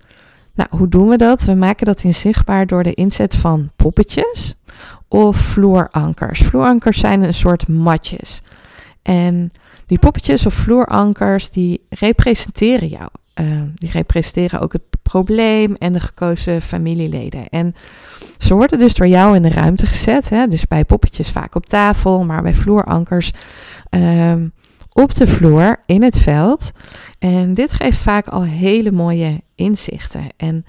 nou, 0.55 0.69
hoe 0.71 0.87
doen 0.87 1.07
we 1.07 1.17
dat? 1.17 1.43
We 1.43 1.53
maken 1.53 1.85
dat 1.85 2.03
inzichtbaar 2.03 2.67
door 2.67 2.83
de 2.83 2.93
inzet 2.93 3.35
van 3.35 3.71
poppetjes 3.75 4.55
of 5.07 5.37
vloerankers. 5.37 6.39
Vloerankers 6.39 6.99
zijn 6.99 7.21
een 7.21 7.33
soort 7.33 7.67
matjes. 7.67 8.41
En 9.01 9.51
die 9.85 9.99
poppetjes 9.99 10.45
of 10.45 10.53
vloerankers, 10.53 11.49
die 11.51 11.85
representeren 11.89 12.87
jou. 12.87 13.09
Uh, 13.41 13.61
die 13.75 13.91
representeren 13.91 14.59
ook 14.59 14.73
het 14.73 14.81
probleem 15.01 15.75
en 15.75 15.93
de 15.93 15.99
gekozen 15.99 16.61
familieleden. 16.61 17.49
En 17.49 17.75
ze 18.37 18.53
worden 18.53 18.79
dus 18.79 18.93
door 18.93 19.07
jou 19.07 19.35
in 19.35 19.41
de 19.41 19.49
ruimte 19.49 19.85
gezet. 19.85 20.29
Hè? 20.29 20.47
Dus 20.47 20.67
bij 20.67 20.85
poppetjes 20.85 21.29
vaak 21.29 21.55
op 21.55 21.65
tafel, 21.65 22.25
maar 22.25 22.41
bij 22.41 22.53
vloerankers 22.53 23.31
um, 23.89 24.53
op 24.95 25.15
de 25.15 25.27
vloer 25.27 25.79
in 25.85 26.03
het 26.03 26.17
veld. 26.17 26.71
En 27.19 27.53
dit 27.53 27.73
geeft 27.73 27.97
vaak 27.97 28.27
al 28.27 28.43
hele 28.43 28.91
mooie 28.91 29.41
inzichten. 29.55 30.27
En 30.37 30.65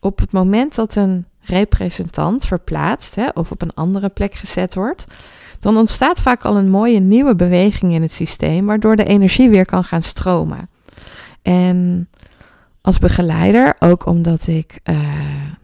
op 0.00 0.18
het 0.18 0.32
moment 0.32 0.74
dat 0.74 0.94
een 0.94 1.26
representant 1.40 2.46
verplaatst 2.46 3.14
hè, 3.14 3.26
of 3.34 3.50
op 3.50 3.62
een 3.62 3.74
andere 3.74 4.08
plek 4.08 4.34
gezet 4.34 4.74
wordt, 4.74 5.06
dan 5.60 5.76
ontstaat 5.76 6.20
vaak 6.20 6.44
al 6.44 6.56
een 6.56 6.70
mooie 6.70 7.00
nieuwe 7.00 7.34
beweging 7.34 7.92
in 7.92 8.02
het 8.02 8.12
systeem, 8.12 8.66
waardoor 8.66 8.96
de 8.96 9.04
energie 9.04 9.50
weer 9.50 9.66
kan 9.66 9.84
gaan 9.84 10.02
stromen. 10.02 10.68
En 11.42 12.08
als 12.82 12.98
begeleider, 12.98 13.74
ook 13.78 14.06
omdat 14.06 14.46
ik 14.46 14.80
uh, 14.84 14.96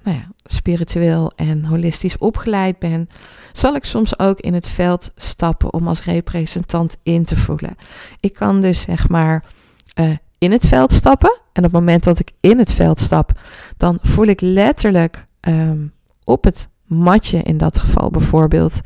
nou 0.02 0.16
ja, 0.16 0.26
spiritueel 0.44 1.32
en 1.36 1.64
holistisch 1.64 2.18
opgeleid 2.18 2.78
ben, 2.78 3.08
zal 3.52 3.74
ik 3.74 3.84
soms 3.84 4.18
ook 4.18 4.40
in 4.40 4.54
het 4.54 4.66
veld 4.66 5.10
stappen 5.16 5.72
om 5.72 5.88
als 5.88 6.04
representant 6.04 6.96
in 7.02 7.24
te 7.24 7.36
voelen. 7.36 7.76
Ik 8.20 8.34
kan 8.34 8.60
dus 8.60 8.80
zeg 8.80 9.08
maar 9.08 9.44
uh, 10.00 10.10
in 10.38 10.52
het 10.52 10.66
veld 10.66 10.92
stappen. 10.92 11.40
En 11.52 11.64
op 11.64 11.72
het 11.72 11.80
moment 11.80 12.04
dat 12.04 12.18
ik 12.18 12.30
in 12.40 12.58
het 12.58 12.72
veld 12.72 13.00
stap, 13.00 13.40
dan 13.76 13.98
voel 14.02 14.26
ik 14.26 14.40
letterlijk 14.40 15.24
um, 15.40 15.92
op 16.24 16.44
het 16.44 16.68
matje 16.84 17.42
in 17.42 17.56
dat 17.56 17.78
geval 17.78 18.10
bijvoorbeeld. 18.10 18.80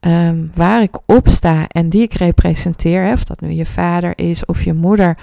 Um, 0.00 0.50
waar 0.54 0.82
ik 0.82 0.98
op 1.06 1.28
sta 1.28 1.66
en 1.68 1.88
die 1.88 2.02
ik 2.02 2.14
representeer, 2.14 3.12
of 3.12 3.24
dat 3.24 3.40
nu 3.40 3.50
je 3.50 3.66
vader 3.66 4.12
is 4.18 4.44
of 4.44 4.64
je 4.64 4.72
moeder, 4.72 5.18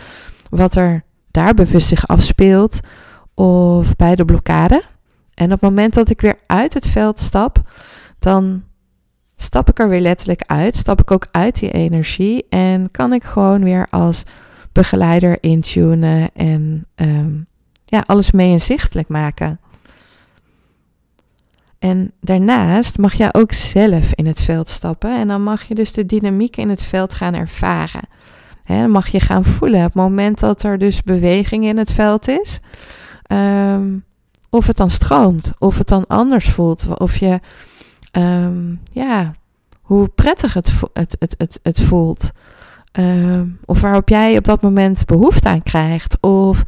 wat 0.50 0.76
er 0.76 1.04
daar 1.40 1.54
bewust 1.54 1.88
zich 1.88 2.08
afspeelt, 2.08 2.80
of 3.34 3.96
bij 3.96 4.16
de 4.16 4.26
blokkade. 4.26 4.84
En 5.34 5.46
op 5.46 5.52
het 5.52 5.62
moment 5.62 5.94
dat 5.94 6.10
ik 6.10 6.22
weer 6.22 6.40
uit 6.46 6.74
het 6.74 6.88
veld 6.88 7.20
stap, 7.20 7.62
dan 8.20 8.64
stap 9.36 9.70
ik 9.70 9.80
er 9.80 9.90
weer 9.90 10.02
letterlijk 10.02 10.42
uit. 10.46 10.76
Stap 10.76 11.02
ik 11.02 11.12
ook 11.12 11.28
uit 11.32 11.60
die 11.60 11.72
energie 11.72 12.46
en 12.50 12.92
kan 12.92 13.14
ik 13.14 13.24
gewoon 13.24 13.64
weer 13.64 13.88
als 13.90 14.24
begeleider 14.72 15.38
intunen 15.42 16.30
en 16.34 16.86
um, 16.96 17.48
ja, 17.86 18.04
alles 18.06 18.32
mee 18.32 18.52
inzichtelijk 18.52 19.08
maken. 19.08 19.60
En 21.80 22.12
daarnaast 22.22 22.98
mag 22.98 23.14
jij 23.14 23.34
ook 23.34 23.54
zelf 23.54 24.14
in 24.14 24.28
het 24.28 24.42
veld 24.42 24.70
stappen 24.70 25.20
en 25.20 25.28
dan 25.28 25.44
mag 25.44 25.64
je 25.64 25.76
dus 25.76 25.94
de 25.94 26.06
dynamiek 26.06 26.58
in 26.58 26.70
het 26.70 26.84
veld 26.84 27.14
gaan 27.14 27.34
ervaren. 27.34 28.08
Dan 28.78 28.92
mag 28.92 29.08
je 29.08 29.20
gaan 29.20 29.44
voelen 29.44 29.80
op 29.80 29.86
het 29.86 29.94
moment 29.94 30.40
dat 30.40 30.64
er 30.64 30.78
dus 30.78 31.04
beweging 31.04 31.66
in 31.66 31.78
het 31.78 31.92
veld 31.92 32.28
is. 32.28 32.60
Um, 33.28 34.04
of 34.50 34.68
het 34.68 34.78
dan 34.78 34.90
stroomt, 34.90 35.52
of 35.58 35.78
het 35.78 35.88
dan 35.88 36.08
anders 36.08 36.50
voelt, 36.50 37.00
of 37.00 37.18
je, 37.18 37.40
um, 38.12 38.82
ja, 38.92 39.34
hoe 39.82 40.08
prettig 40.08 40.54
het, 40.54 40.74
het, 40.94 41.16
het, 41.20 41.36
het, 41.38 41.60
het 41.64 41.82
voelt. 41.82 42.32
Um, 43.00 43.60
of 43.66 43.82
waarop 43.82 44.10
jij 44.10 44.38
op 44.38 44.44
dat 44.44 44.62
moment 44.62 45.06
behoefte 45.06 45.48
aan 45.50 45.64
krijgt, 45.64 46.18
of 46.22 46.64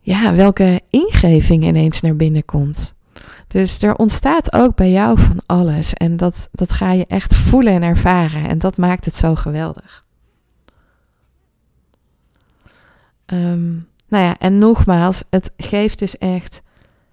ja, 0.00 0.34
welke 0.34 0.80
ingeving 0.90 1.64
ineens 1.64 2.00
naar 2.00 2.16
binnen 2.16 2.44
komt. 2.44 2.94
Dus 3.48 3.82
er 3.82 3.94
ontstaat 3.94 4.52
ook 4.52 4.74
bij 4.74 4.90
jou 4.90 5.20
van 5.20 5.40
alles 5.46 5.94
en 5.94 6.16
dat, 6.16 6.48
dat 6.52 6.72
ga 6.72 6.92
je 6.92 7.06
echt 7.06 7.34
voelen 7.34 7.72
en 7.72 7.82
ervaren 7.82 8.48
en 8.48 8.58
dat 8.58 8.76
maakt 8.76 9.04
het 9.04 9.14
zo 9.14 9.34
geweldig. 9.34 10.03
Um, 13.34 13.86
nou 14.08 14.24
ja, 14.24 14.36
en 14.38 14.58
nogmaals, 14.58 15.22
het 15.30 15.52
geeft 15.56 15.98
dus 15.98 16.18
echt 16.18 16.62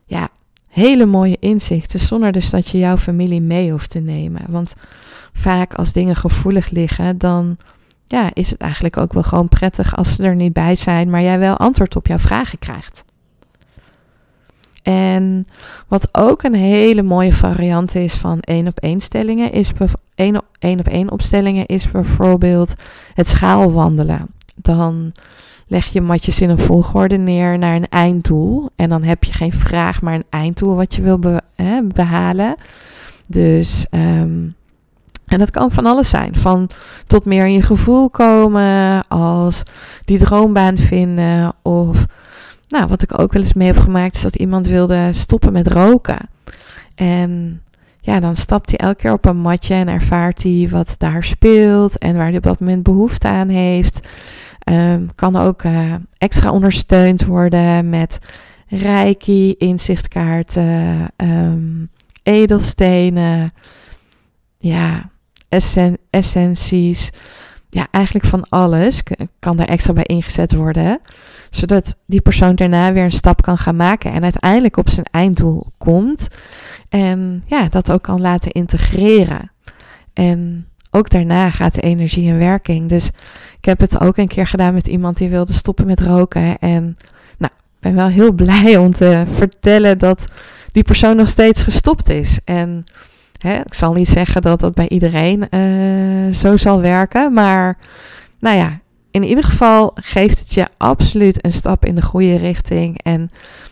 ja, 0.06 0.30
hele 0.70 1.06
mooie 1.06 1.38
inzichten 1.40 2.00
zonder 2.00 2.32
dus 2.32 2.50
dat 2.50 2.68
je 2.68 2.78
jouw 2.78 2.98
familie 2.98 3.42
mee 3.42 3.72
hoeft 3.72 3.90
te 3.90 4.00
nemen. 4.00 4.42
Want 4.48 4.74
vaak 5.34 5.74
als 5.74 5.94
dingen 5.94 6.16
gevoelig 6.16 6.70
liggen, 6.70 7.18
dan 7.18 7.58
ja, 8.06 8.30
is 8.34 8.50
het 8.50 8.60
eigenlijk 8.60 8.98
ook 8.98 9.14
wel 9.14 9.24
gewoon 9.24 9.48
prettig 9.48 9.96
als 9.96 10.16
ze 10.16 10.24
er 10.24 10.36
niet 10.36 10.54
bij 10.54 10.76
zijn, 10.76 11.10
maar 11.10 11.22
jij 11.22 11.40
wel 11.40 11.58
antwoord 11.58 11.96
op 11.96 12.08
jouw 12.08 12.20
vragen 12.20 12.60
krijgt. 12.60 13.04
En 14.84 15.46
wat 15.88 16.10
ook 16.12 16.44
een 16.44 16.54
hele 16.54 17.02
mooie 17.02 17.34
variant 17.34 17.96
is 17.96 18.14
van 18.14 18.40
één 18.40 18.68
op 18.68 18.80
één 18.80 19.02
stellingen, 19.02 19.52
is 19.52 19.72
één, 20.16 20.80
op 20.80 20.88
één 20.88 21.12
opstellingen, 21.12 21.66
is 21.66 21.92
bijvoorbeeld 21.92 22.74
het 23.14 23.28
schaalwandelen. 23.28 24.28
Dan 24.56 25.12
leg 25.72 25.86
je 25.86 26.02
matjes 26.02 26.42
in 26.42 26.50
een 26.50 26.60
volgorde 26.60 27.18
neer 27.18 27.58
naar 27.58 27.76
een 27.76 27.90
einddoel. 27.90 28.70
En 28.76 28.90
dan 28.90 29.04
heb 29.04 29.24
je 29.24 29.34
geen 29.34 29.54
vraag, 29.54 30.02
maar 30.02 30.14
een 30.14 30.26
einddoel 30.30 30.76
wat 30.76 30.96
je 30.96 31.02
wil 31.02 31.20
behalen. 31.94 32.56
Dus, 33.28 33.86
um, 33.92 34.56
en 35.26 35.40
dat 35.40 35.52
kan 35.52 35.72
van 35.72 35.86
alles 35.86 36.10
zijn. 36.10 36.36
Van 36.36 36.70
tot 37.08 37.26
meer 37.26 37.46
in 37.46 37.54
je 37.54 37.62
gevoel 37.62 38.10
komen, 38.10 39.08
als 39.08 39.64
die 40.06 40.18
droombaan 40.18 40.78
vinden. 40.78 41.54
Of, 41.62 42.06
nou, 42.68 42.88
wat 42.88 43.02
ik 43.02 43.20
ook 43.20 43.34
wel 43.34 43.42
eens 43.42 43.54
mee 43.54 43.68
heb 43.68 43.80
gemaakt, 43.80 44.16
is 44.16 44.22
dat 44.22 44.36
iemand 44.36 44.68
wilde 44.68 45.10
stoppen 45.12 45.54
met 45.54 45.68
roken. 45.68 46.30
En 46.96 47.62
ja, 48.00 48.20
dan 48.20 48.36
stapt 48.36 48.70
hij 48.70 48.80
elke 48.80 49.02
keer 49.02 49.14
op 49.14 49.26
een 49.26 49.38
matje 49.38 49.74
en 49.74 49.88
ervaart 49.88 50.44
hij 50.44 50.68
wat 50.72 50.96
daar 50.98 51.24
speelt 51.24 51.98
en 51.98 52.16
waar 52.16 52.28
hij 52.28 52.38
op 52.38 52.44
dat 52.44 52.60
moment 52.60 52.84
behoefte 52.84 53.28
aan 53.28 53.50
heeft. 53.50 54.08
Um, 54.70 55.16
kan 55.16 55.36
ook 55.36 55.64
uh, 55.64 55.94
extra 56.18 56.52
ondersteund 56.52 57.26
worden 57.26 57.90
met 57.90 58.20
reiki, 58.68 59.54
inzichtkaarten, 59.58 61.08
um, 61.18 61.90
edelstenen, 62.24 63.52
ja, 64.58 65.10
essen 65.50 65.98
essenties. 66.10 67.12
Ja, 67.70 67.88
eigenlijk 67.92 68.26
van 68.26 68.46
alles 68.50 69.04
kan 69.40 69.58
daar 69.58 69.68
extra 69.68 69.94
bij 69.94 70.04
ingezet 70.04 70.54
worden. 70.56 71.00
Zodat 71.50 71.98
die 72.06 72.22
persoon 72.22 72.56
daarna 72.56 72.94
weer 72.94 73.04
een 73.04 73.12
stap 73.12 73.42
kan 73.42 73.58
gaan 73.58 73.76
maken 73.76 74.12
en 74.12 74.24
uiteindelijk 74.24 74.78
op 74.78 74.90
zijn 74.90 75.06
einddoel 75.12 75.72
komt. 75.78 76.28
En 76.90 77.44
ja, 77.46 77.68
dat 77.70 77.92
ook 77.92 78.02
kan 78.02 78.22
laten 78.22 78.52
integreren. 78.52 79.52
En 80.14 80.68
ook 80.92 81.10
daarna 81.10 81.50
gaat 81.50 81.76
de 81.76 81.82
energie 81.82 82.28
in 82.28 82.38
werking. 82.38 82.90
Dus 82.90 83.08
ik 83.58 83.66
heb 83.66 83.80
het 83.80 84.00
ook 84.00 84.18
een 84.18 84.28
keer 84.28 84.48
gedaan 84.48 84.74
met 84.74 84.88
iemand 84.88 85.18
die 85.18 85.30
wilde 85.30 85.54
stoppen 85.54 85.86
met 85.86 86.00
roken. 86.00 86.60
En 86.60 86.84
nou, 87.38 87.52
ik 87.54 87.80
ben 87.80 87.96
wel 87.96 88.08
heel 88.08 88.32
blij 88.32 88.78
om 88.78 88.94
te 88.94 89.24
vertellen 89.34 89.98
dat 89.98 90.26
die 90.72 90.84
persoon 90.84 91.16
nog 91.16 91.30
steeds 91.30 91.64
gestopt 91.64 92.10
is. 92.10 92.40
En 92.46 92.84
hè, 93.38 93.60
ik 93.60 93.74
zal 93.74 93.94
niet 93.94 94.08
zeggen 94.08 94.42
dat 94.42 94.60
dat 94.60 94.74
bij 94.74 94.90
iedereen 94.90 95.48
uh, 95.52 96.34
zo 96.34 96.58
zal 96.58 96.82
werken. 96.82 97.34
Maar 97.34 97.78
nou 98.40 98.58
ja, 98.58 98.80
in 99.12 99.24
ieder 99.24 99.44
geval 99.44 99.92
geeft 99.96 100.40
het 100.40 100.54
je 100.54 100.68
absoluut 100.78 101.46
een 101.46 101.52
stap 101.52 101.86
in 101.86 101.96
de 101.96 102.02
goede 102.02 102.38
richting. 102.38 103.02
En 103.04 103.30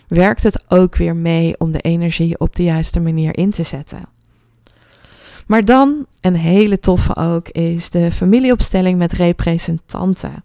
werkt 0.08 0.43
het 0.43 0.63
ook 0.67 0.95
weer 0.95 1.15
mee 1.15 1.60
om 1.60 1.71
de 1.71 1.79
energie 1.79 2.39
op 2.39 2.55
de 2.55 2.63
juiste 2.63 2.99
manier 2.99 3.38
in 3.38 3.51
te 3.51 3.63
zetten. 3.63 3.99
Maar 5.49 5.65
dan, 5.65 6.05
een 6.21 6.35
hele 6.35 6.79
toffe 6.79 7.15
ook, 7.15 7.49
is 7.49 7.89
de 7.89 8.12
familieopstelling 8.12 8.97
met 8.97 9.12
representanten. 9.12 10.43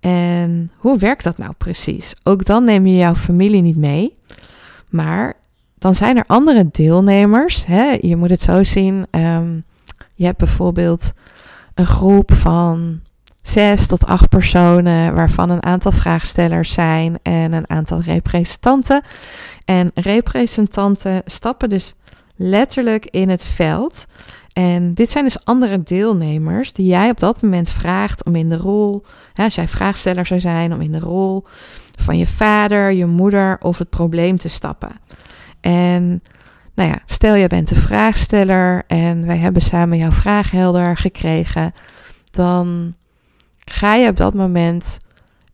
En 0.00 0.72
hoe 0.76 0.98
werkt 0.98 1.24
dat 1.24 1.38
nou 1.38 1.52
precies? 1.58 2.14
Ook 2.22 2.44
dan 2.44 2.64
neem 2.64 2.86
je 2.86 2.96
jouw 2.96 3.14
familie 3.14 3.62
niet 3.62 3.76
mee. 3.76 4.16
Maar 4.88 5.34
dan 5.78 5.94
zijn 5.94 6.16
er 6.16 6.24
andere 6.26 6.68
deelnemers. 6.72 7.66
Hè? 7.66 7.98
Je 8.00 8.16
moet 8.16 8.30
het 8.30 8.40
zo 8.40 8.64
zien. 8.64 9.06
Um, 9.10 9.64
je 10.14 10.24
hebt 10.24 10.38
bijvoorbeeld 10.38 11.12
een 11.74 11.86
groep 11.86 12.34
van 12.34 13.00
zes 13.42 13.86
tot 13.86 14.06
acht 14.06 14.28
personen, 14.28 15.14
waarvan 15.14 15.50
een 15.50 15.64
aantal 15.64 15.92
vraagstellers 15.92 16.72
zijn 16.72 17.18
en 17.22 17.52
een 17.52 17.70
aantal 17.70 18.00
representanten. 18.00 19.02
En 19.64 19.90
representanten 19.94 21.22
stappen 21.24 21.68
dus 21.68 21.94
letterlijk 22.42 23.06
in 23.06 23.28
het 23.28 23.44
veld. 23.44 24.04
En 24.52 24.94
dit 24.94 25.10
zijn 25.10 25.24
dus 25.24 25.44
andere 25.44 25.82
deelnemers 25.82 26.72
die 26.72 26.86
jij 26.86 27.10
op 27.10 27.20
dat 27.20 27.42
moment 27.42 27.70
vraagt 27.70 28.24
om 28.24 28.36
in 28.36 28.48
de 28.48 28.56
rol, 28.56 29.04
als 29.34 29.54
jij 29.54 29.68
vraagsteller 29.68 30.26
zou 30.26 30.40
zijn, 30.40 30.72
om 30.72 30.80
in 30.80 30.92
de 30.92 30.98
rol 30.98 31.44
van 31.98 32.18
je 32.18 32.26
vader, 32.26 32.92
je 32.92 33.06
moeder 33.06 33.56
of 33.60 33.78
het 33.78 33.90
probleem 33.90 34.38
te 34.38 34.48
stappen. 34.48 34.92
En 35.60 36.22
nou 36.74 36.88
ja, 36.88 36.98
stel 37.04 37.34
je 37.34 37.46
bent 37.46 37.68
de 37.68 37.76
vraagsteller 37.76 38.82
en 38.86 39.26
wij 39.26 39.38
hebben 39.38 39.62
samen 39.62 39.98
jouw 39.98 40.12
vraag 40.12 40.50
helder 40.50 40.96
gekregen, 40.96 41.74
dan 42.30 42.94
ga 43.64 43.94
je 43.94 44.08
op 44.08 44.16
dat 44.16 44.34
moment 44.34 44.98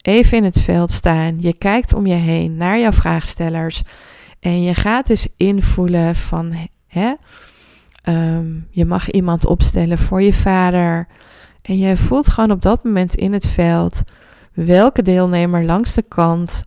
even 0.02 0.36
in 0.36 0.44
het 0.44 0.60
veld 0.60 0.90
staan. 0.90 1.40
Je 1.40 1.52
kijkt 1.52 1.94
om 1.94 2.06
je 2.06 2.14
heen 2.14 2.56
naar 2.56 2.78
jouw 2.78 2.92
vraagstellers 2.92 3.82
en 4.40 4.62
je 4.62 4.74
gaat 4.74 5.06
dus 5.06 5.28
invoelen 5.36 6.16
van, 6.16 6.68
hè, 6.98 7.14
ehm, 8.02 8.46
je 8.70 8.84
mag 8.84 9.10
iemand 9.10 9.46
opstellen 9.46 9.98
voor 9.98 10.22
je 10.22 10.32
vader. 10.32 11.06
En 11.62 11.78
je 11.78 11.96
voelt 11.96 12.28
gewoon 12.28 12.50
op 12.50 12.62
dat 12.62 12.84
moment 12.84 13.14
in 13.14 13.32
het 13.32 13.46
veld 13.46 14.02
welke 14.52 15.02
deelnemer 15.02 15.64
langs 15.64 15.94
de 15.94 16.02
kant 16.02 16.64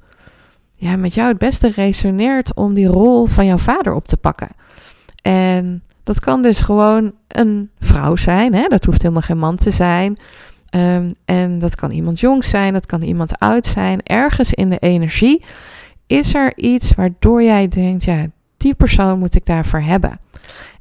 ja, 0.75 0.95
met 0.95 1.13
jou 1.13 1.27
het 1.27 1.37
beste 1.37 1.71
resoneert 1.75 2.55
om 2.55 2.73
die 2.73 2.87
rol 2.87 3.25
van 3.25 3.45
jouw 3.45 3.57
vader 3.57 3.93
op 3.93 4.07
te 4.07 4.17
pakken. 4.17 4.49
En 5.21 5.83
dat 6.03 6.19
kan 6.19 6.41
dus 6.41 6.61
gewoon 6.61 7.13
een 7.27 7.69
vrouw 7.79 8.15
zijn, 8.15 8.53
hè? 8.53 8.67
dat 8.67 8.85
hoeft 8.85 9.01
helemaal 9.01 9.21
geen 9.21 9.37
man 9.37 9.55
te 9.55 9.71
zijn. 9.71 10.17
Ehm, 10.69 11.09
en 11.25 11.59
dat 11.59 11.75
kan 11.75 11.91
iemand 11.91 12.19
jong 12.19 12.43
zijn, 12.43 12.73
dat 12.73 12.85
kan 12.85 13.01
iemand 13.01 13.39
oud 13.39 13.65
zijn. 13.65 14.03
Ergens 14.03 14.53
in 14.53 14.69
de 14.69 14.79
energie 14.79 15.43
is 16.07 16.33
er 16.33 16.57
iets 16.57 16.95
waardoor 16.95 17.43
jij 17.43 17.67
denkt, 17.67 18.03
ja, 18.03 18.25
die 18.59 18.73
persoon 18.73 19.19
moet 19.19 19.35
ik 19.35 19.45
daarvoor 19.45 19.81
hebben. 19.81 20.19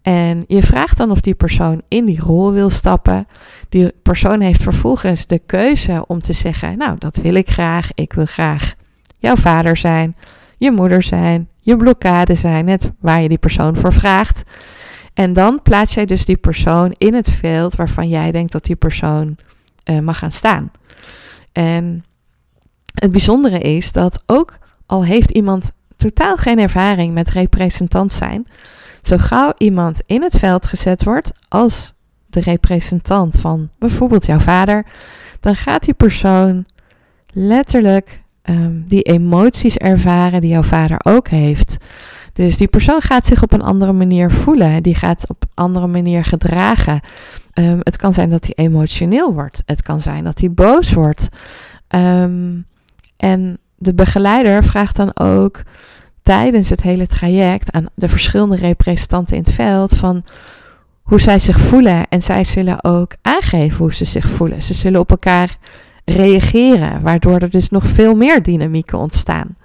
En 0.02 0.44
je 0.46 0.62
vraagt 0.62 0.96
dan 0.96 1.10
of 1.10 1.20
die 1.20 1.34
persoon 1.34 1.82
in 1.88 2.04
die 2.04 2.20
rol 2.20 2.52
wil 2.52 2.70
stappen. 2.70 3.26
Die 3.68 3.92
persoon 4.02 4.40
heeft 4.40 4.62
vervolgens 4.62 5.26
de 5.26 5.38
keuze 5.46 6.04
om 6.06 6.20
te 6.20 6.32
zeggen: 6.32 6.78
Nou, 6.78 6.98
dat 6.98 7.16
wil 7.16 7.34
ik 7.34 7.50
graag. 7.50 7.90
Ik 7.94 8.12
wil 8.12 8.24
graag 8.24 8.74
jouw 9.18 9.36
vader 9.36 9.76
zijn, 9.76 10.16
je 10.56 10.70
moeder 10.70 11.02
zijn, 11.02 11.48
je 11.60 11.76
blokkade 11.76 12.34
zijn, 12.34 12.64
net 12.64 12.90
waar 13.00 13.22
je 13.22 13.28
die 13.28 13.38
persoon 13.38 13.76
voor 13.76 13.92
vraagt. 13.92 14.42
En 15.14 15.32
dan 15.32 15.62
plaats 15.62 15.94
jij 15.94 16.06
dus 16.06 16.24
die 16.24 16.36
persoon 16.36 16.94
in 16.98 17.14
het 17.14 17.30
veld 17.30 17.74
waarvan 17.74 18.08
jij 18.08 18.32
denkt 18.32 18.52
dat 18.52 18.64
die 18.64 18.76
persoon 18.76 19.36
uh, 19.84 19.98
mag 19.98 20.18
gaan 20.18 20.32
staan. 20.32 20.70
En 21.52 22.04
het 22.94 23.12
bijzondere 23.12 23.58
is 23.58 23.92
dat 23.92 24.22
ook 24.26 24.58
al 24.86 25.04
heeft 25.04 25.30
iemand 25.30 25.72
totaal 25.98 26.36
geen 26.36 26.58
ervaring 26.58 27.14
met 27.14 27.30
representant 27.30 28.12
zijn, 28.12 28.46
zo 29.02 29.16
gauw 29.18 29.52
iemand 29.56 30.02
in 30.06 30.22
het 30.22 30.38
veld 30.38 30.66
gezet 30.66 31.04
wordt 31.04 31.32
als 31.48 31.92
de 32.26 32.40
representant 32.40 33.36
van 33.36 33.68
bijvoorbeeld 33.78 34.26
jouw 34.26 34.38
vader, 34.38 34.86
dan 35.40 35.54
gaat 35.56 35.84
die 35.84 35.94
persoon 35.94 36.66
letterlijk 37.32 38.22
um, 38.42 38.84
die 38.88 39.02
emoties 39.02 39.76
ervaren 39.76 40.40
die 40.40 40.50
jouw 40.50 40.62
vader 40.62 41.00
ook 41.02 41.28
heeft. 41.28 41.76
Dus 42.32 42.56
die 42.56 42.68
persoon 42.68 43.00
gaat 43.00 43.26
zich 43.26 43.42
op 43.42 43.52
een 43.52 43.62
andere 43.62 43.92
manier 43.92 44.30
voelen. 44.30 44.82
Die 44.82 44.94
gaat 44.94 45.28
op 45.28 45.42
een 45.42 45.48
andere 45.54 45.86
manier 45.86 46.24
gedragen. 46.24 47.00
Um, 47.54 47.78
het 47.82 47.96
kan 47.96 48.14
zijn 48.14 48.30
dat 48.30 48.44
hij 48.44 48.64
emotioneel 48.64 49.34
wordt. 49.34 49.62
Het 49.66 49.82
kan 49.82 50.00
zijn 50.00 50.24
dat 50.24 50.40
hij 50.40 50.52
boos 50.52 50.92
wordt. 50.92 51.28
Um, 51.88 52.66
en 53.16 53.58
de 53.78 53.94
begeleider 53.94 54.64
vraagt 54.64 54.96
dan 54.96 55.18
ook 55.18 55.62
tijdens 56.22 56.70
het 56.70 56.82
hele 56.82 57.06
traject 57.06 57.72
aan 57.72 57.86
de 57.94 58.08
verschillende 58.08 58.56
representanten 58.56 59.36
in 59.36 59.42
het 59.42 59.52
veld 59.52 59.94
van 59.94 60.24
hoe 61.02 61.20
zij 61.20 61.38
zich 61.38 61.60
voelen. 61.60 62.08
En 62.08 62.22
zij 62.22 62.44
zullen 62.44 62.84
ook 62.84 63.12
aangeven 63.22 63.78
hoe 63.78 63.94
ze 63.94 64.04
zich 64.04 64.28
voelen. 64.28 64.62
Ze 64.62 64.74
zullen 64.74 65.00
op 65.00 65.10
elkaar 65.10 65.56
reageren, 66.04 67.02
waardoor 67.02 67.38
er 67.38 67.50
dus 67.50 67.70
nog 67.70 67.86
veel 67.86 68.14
meer 68.14 68.42
dynamieken 68.42 68.98
ontstaan. 68.98 69.56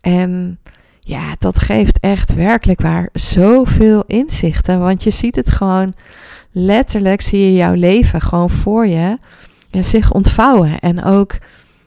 En 0.00 0.58
ja, 1.00 1.34
dat 1.38 1.58
geeft 1.58 2.00
echt 2.00 2.34
werkelijk 2.34 2.80
waar 2.80 3.08
zoveel 3.12 4.04
inzichten, 4.06 4.80
want 4.80 5.02
je 5.02 5.10
ziet 5.10 5.36
het 5.36 5.50
gewoon 5.50 5.94
letterlijk, 6.52 7.20
zie 7.20 7.40
je 7.40 7.52
jouw 7.52 7.74
leven 7.74 8.20
gewoon 8.20 8.50
voor 8.50 8.86
je 8.86 9.18
zich 9.70 10.12
ontvouwen 10.12 10.78
en 10.78 11.04
ook 11.04 11.32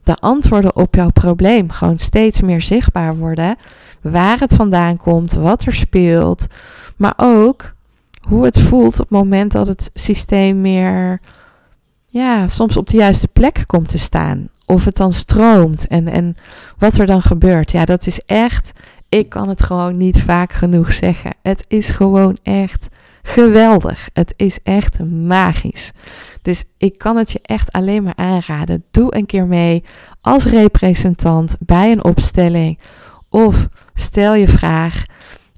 de 0.04 0.16
antwoorden 0.16 0.76
op 0.76 0.96
jouw 0.96 1.10
probleem 1.10 1.72
gewoon 1.72 2.00
steeds 2.00 2.42
meer 2.42 2.62
zichtbaar 2.62 3.18
worden. 3.18 3.56
Waar 4.02 4.40
het 4.40 4.54
vandaan 4.54 4.98
komt, 4.98 5.34
wat 5.34 5.66
er 5.66 5.74
speelt, 5.74 6.48
maar 6.98 7.14
ook 7.18 7.74
hoe 8.28 8.46
het 8.46 8.60
voelt 8.60 8.94
op 8.94 9.10
het 9.10 9.10
moment 9.10 9.52
dat 9.52 9.68
het 9.68 9.92
systeem 9.94 10.62
meer 10.62 11.20
ja, 12.06 12.48
soms 12.48 12.78
op 12.78 12.88
de 12.90 12.98
juiste 12.98 13.28
plek 13.28 13.64
komt 13.68 13.88
te 13.88 13.98
staan. 13.98 14.48
Of 14.66 14.86
het 14.86 14.98
dan 14.98 15.12
stroomt 15.12 15.88
en, 15.88 16.08
en 16.08 16.36
wat 16.78 16.98
er 16.98 17.06
dan 17.06 17.22
gebeurt. 17.22 17.72
Ja, 17.72 17.86
dat 17.86 18.08
is 18.08 18.20
echt, 18.20 18.72
ik 19.10 19.30
kan 19.30 19.50
het 19.50 19.64
gewoon 19.64 19.98
niet 19.98 20.22
vaak 20.22 20.54
genoeg 20.54 20.94
zeggen. 20.94 21.34
Het 21.42 21.66
is 21.68 21.92
gewoon 21.92 22.38
echt 22.44 22.88
geweldig. 23.24 24.10
Het 24.14 24.34
is 24.36 24.60
echt 24.64 25.04
magisch. 25.04 25.92
Dus 26.42 26.64
ik 26.78 26.98
kan 26.98 27.18
het 27.18 27.32
je 27.32 27.40
echt 27.42 27.72
alleen 27.72 28.04
maar 28.04 28.16
aanraden. 28.16 28.84
Doe 28.92 29.16
een 29.16 29.26
keer 29.26 29.46
mee 29.46 29.84
als 30.22 30.46
representant 30.46 31.58
bij 31.60 31.92
een 31.92 32.04
opstelling. 32.04 32.80
Of 33.30 33.68
stel 33.94 34.36
je 34.36 34.48
vraag. 34.48 35.04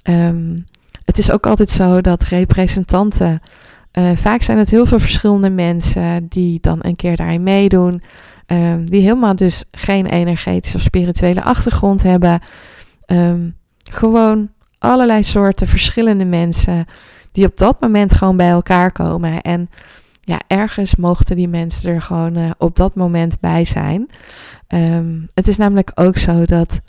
Um, 0.09 0.65
het 1.05 1.17
is 1.17 1.31
ook 1.31 1.45
altijd 1.45 1.69
zo 1.69 2.01
dat 2.01 2.23
representanten 2.23 3.41
uh, 3.93 4.11
vaak 4.15 4.41
zijn 4.41 4.57
het 4.57 4.69
heel 4.69 4.85
veel 4.85 4.99
verschillende 4.99 5.49
mensen 5.49 6.27
die 6.27 6.59
dan 6.59 6.79
een 6.81 6.95
keer 6.95 7.15
daarin 7.15 7.43
meedoen. 7.43 8.01
Um, 8.47 8.85
die 8.85 9.01
helemaal 9.01 9.35
dus 9.35 9.63
geen 9.71 10.05
energetische 10.05 10.77
of 10.77 10.83
spirituele 10.83 11.43
achtergrond 11.43 12.03
hebben. 12.03 12.39
Um, 13.07 13.55
gewoon 13.83 14.49
allerlei 14.79 15.23
soorten 15.23 15.67
verschillende 15.67 16.25
mensen 16.25 16.85
die 17.35 17.45
op 17.45 17.57
dat 17.57 17.81
moment 17.81 18.13
gewoon 18.13 18.37
bij 18.37 18.49
elkaar 18.49 18.91
komen. 18.91 19.41
En 19.41 19.69
ja, 20.21 20.39
ergens 20.47 20.95
mochten 20.95 21.35
die 21.35 21.47
mensen 21.47 21.93
er 21.93 22.01
gewoon 22.01 22.37
uh, 22.37 22.51
op 22.57 22.75
dat 22.75 22.95
moment 22.95 23.39
bij 23.39 23.65
zijn. 23.65 24.09
Um, 24.67 25.27
het 25.33 25.47
is 25.47 25.57
namelijk 25.57 25.91
ook 25.95 26.17
zo 26.17 26.45
dat 26.45 26.81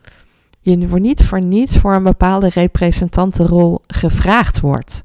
je 0.60 0.76
niet 0.76 1.22
voor 1.24 1.40
niets 1.40 1.78
voor 1.78 1.94
een 1.94 2.02
bepaalde 2.02 2.48
representantenrol 2.48 3.80
gevraagd 3.86 4.60
wordt. 4.60 5.02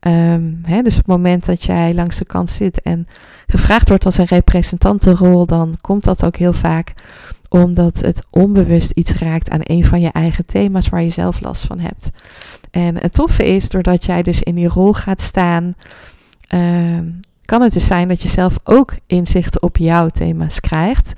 Um, 0.00 0.62
dus 0.82 0.92
op 0.92 1.06
het 1.06 1.06
moment 1.06 1.46
dat 1.46 1.62
jij 1.64 1.94
langs 1.94 2.16
de 2.18 2.24
kant 2.24 2.50
zit 2.50 2.82
en 2.82 3.06
gevraagd 3.46 3.88
wordt 3.88 4.04
als 4.04 4.18
een 4.18 4.26
representantenrol, 4.26 5.46
dan 5.46 5.76
komt 5.80 6.04
dat 6.04 6.24
ook 6.24 6.36
heel 6.36 6.52
vaak 6.52 6.94
omdat 7.48 8.00
het 8.00 8.26
onbewust 8.30 8.90
iets 8.90 9.12
raakt 9.12 9.50
aan 9.50 9.60
een 9.62 9.84
van 9.84 10.00
je 10.00 10.12
eigen 10.12 10.46
thema's 10.46 10.88
waar 10.88 11.02
je 11.02 11.08
zelf 11.08 11.40
last 11.40 11.66
van 11.66 11.78
hebt. 11.78 12.10
En 12.70 13.00
het 13.00 13.12
toffe 13.12 13.44
is, 13.44 13.68
doordat 13.70 14.04
jij 14.04 14.22
dus 14.22 14.42
in 14.42 14.54
die 14.54 14.68
rol 14.68 14.92
gaat 14.92 15.20
staan, 15.20 15.74
um, 16.54 17.20
kan 17.44 17.62
het 17.62 17.72
dus 17.72 17.86
zijn 17.86 18.08
dat 18.08 18.22
je 18.22 18.28
zelf 18.28 18.58
ook 18.64 18.94
inzichten 19.06 19.62
op 19.62 19.76
jouw 19.76 20.08
thema's 20.08 20.60
krijgt, 20.60 21.12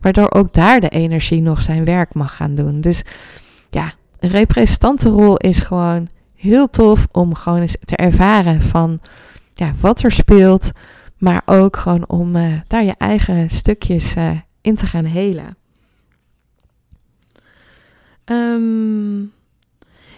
waardoor 0.00 0.30
ook 0.30 0.54
daar 0.54 0.80
de 0.80 0.88
energie 0.88 1.40
nog 1.40 1.62
zijn 1.62 1.84
werk 1.84 2.14
mag 2.14 2.36
gaan 2.36 2.54
doen. 2.54 2.80
Dus 2.80 3.02
ja, 3.70 3.92
een 4.18 4.30
representantenrol 4.30 5.36
is 5.36 5.58
gewoon 5.58 6.08
heel 6.34 6.70
tof 6.70 7.08
om 7.12 7.34
gewoon 7.34 7.60
eens 7.60 7.76
te 7.84 7.96
ervaren 7.96 8.62
van 8.62 9.00
ja, 9.54 9.72
wat 9.80 10.02
er 10.02 10.12
speelt. 10.12 10.70
Maar 11.18 11.42
ook 11.44 11.76
gewoon 11.76 12.08
om 12.08 12.36
uh, 12.36 12.60
daar 12.66 12.84
je 12.84 12.94
eigen 12.98 13.50
stukjes 13.50 14.16
uh, 14.16 14.30
in 14.60 14.74
te 14.74 14.86
gaan 14.86 15.04
helen. 15.04 15.56
Um, 18.32 19.32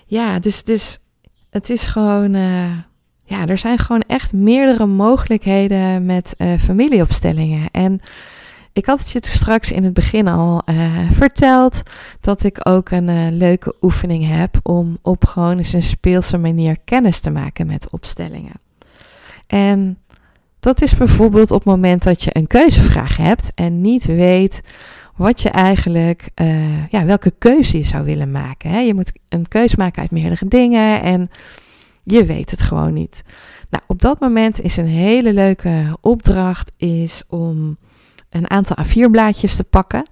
ja, 0.04 0.38
dus, 0.38 0.64
dus 0.64 0.98
het 1.50 1.70
is 1.70 1.84
gewoon. 1.84 2.34
Uh, 2.34 2.78
ja, 3.26 3.46
er 3.46 3.58
zijn 3.58 3.78
gewoon 3.78 4.04
echt 4.06 4.32
meerdere 4.32 4.86
mogelijkheden 4.86 6.06
met 6.06 6.34
familieopstellingen. 6.58 7.68
En 7.70 8.00
ik 8.72 8.86
had 8.86 8.98
het 8.98 9.10
je 9.10 9.18
straks 9.22 9.70
in 9.72 9.84
het 9.84 9.94
begin 9.94 10.28
al 10.28 10.62
uh, 10.66 11.10
verteld 11.10 11.82
dat 12.20 12.42
ik 12.42 12.68
ook 12.68 12.90
een 12.90 13.36
leuke 13.36 13.74
oefening 13.80 14.28
heb 14.28 14.58
om 14.62 14.98
op 15.02 15.24
gewoon 15.24 15.58
eens 15.58 15.72
een 15.72 15.82
speelse 15.82 16.38
manier 16.38 16.76
kennis 16.84 17.20
te 17.20 17.30
maken 17.30 17.66
met 17.66 17.90
opstellingen. 17.90 18.60
En 19.46 19.98
Dat 20.64 20.82
is 20.82 20.96
bijvoorbeeld 20.96 21.50
op 21.50 21.56
het 21.56 21.74
moment 21.74 22.02
dat 22.02 22.22
je 22.22 22.30
een 22.32 22.46
keuzevraag 22.46 23.16
hebt 23.16 23.52
en 23.54 23.80
niet 23.80 24.04
weet 24.04 24.60
wat 25.16 25.40
je 25.40 25.48
eigenlijk, 25.48 26.28
uh, 26.40 26.88
ja, 26.88 27.04
welke 27.04 27.32
keuze 27.38 27.78
je 27.78 27.84
zou 27.84 28.04
willen 28.04 28.30
maken. 28.30 28.70
Hè? 28.70 28.78
Je 28.78 28.94
moet 28.94 29.12
een 29.28 29.48
keuze 29.48 29.76
maken 29.78 30.02
uit 30.02 30.10
meerdere 30.10 30.48
dingen 30.48 31.02
en 31.02 31.30
je 32.04 32.24
weet 32.24 32.50
het 32.50 32.62
gewoon 32.62 32.92
niet. 32.92 33.22
Nou, 33.70 33.84
op 33.86 34.00
dat 34.00 34.20
moment 34.20 34.60
is 34.60 34.76
een 34.76 34.86
hele 34.86 35.32
leuke 35.32 35.98
opdracht 36.00 36.72
is 36.76 37.22
om 37.28 37.76
een 38.30 38.50
aantal 38.50 38.76
A4-blaadjes 38.84 39.56
te 39.56 39.64
pakken. 39.64 40.02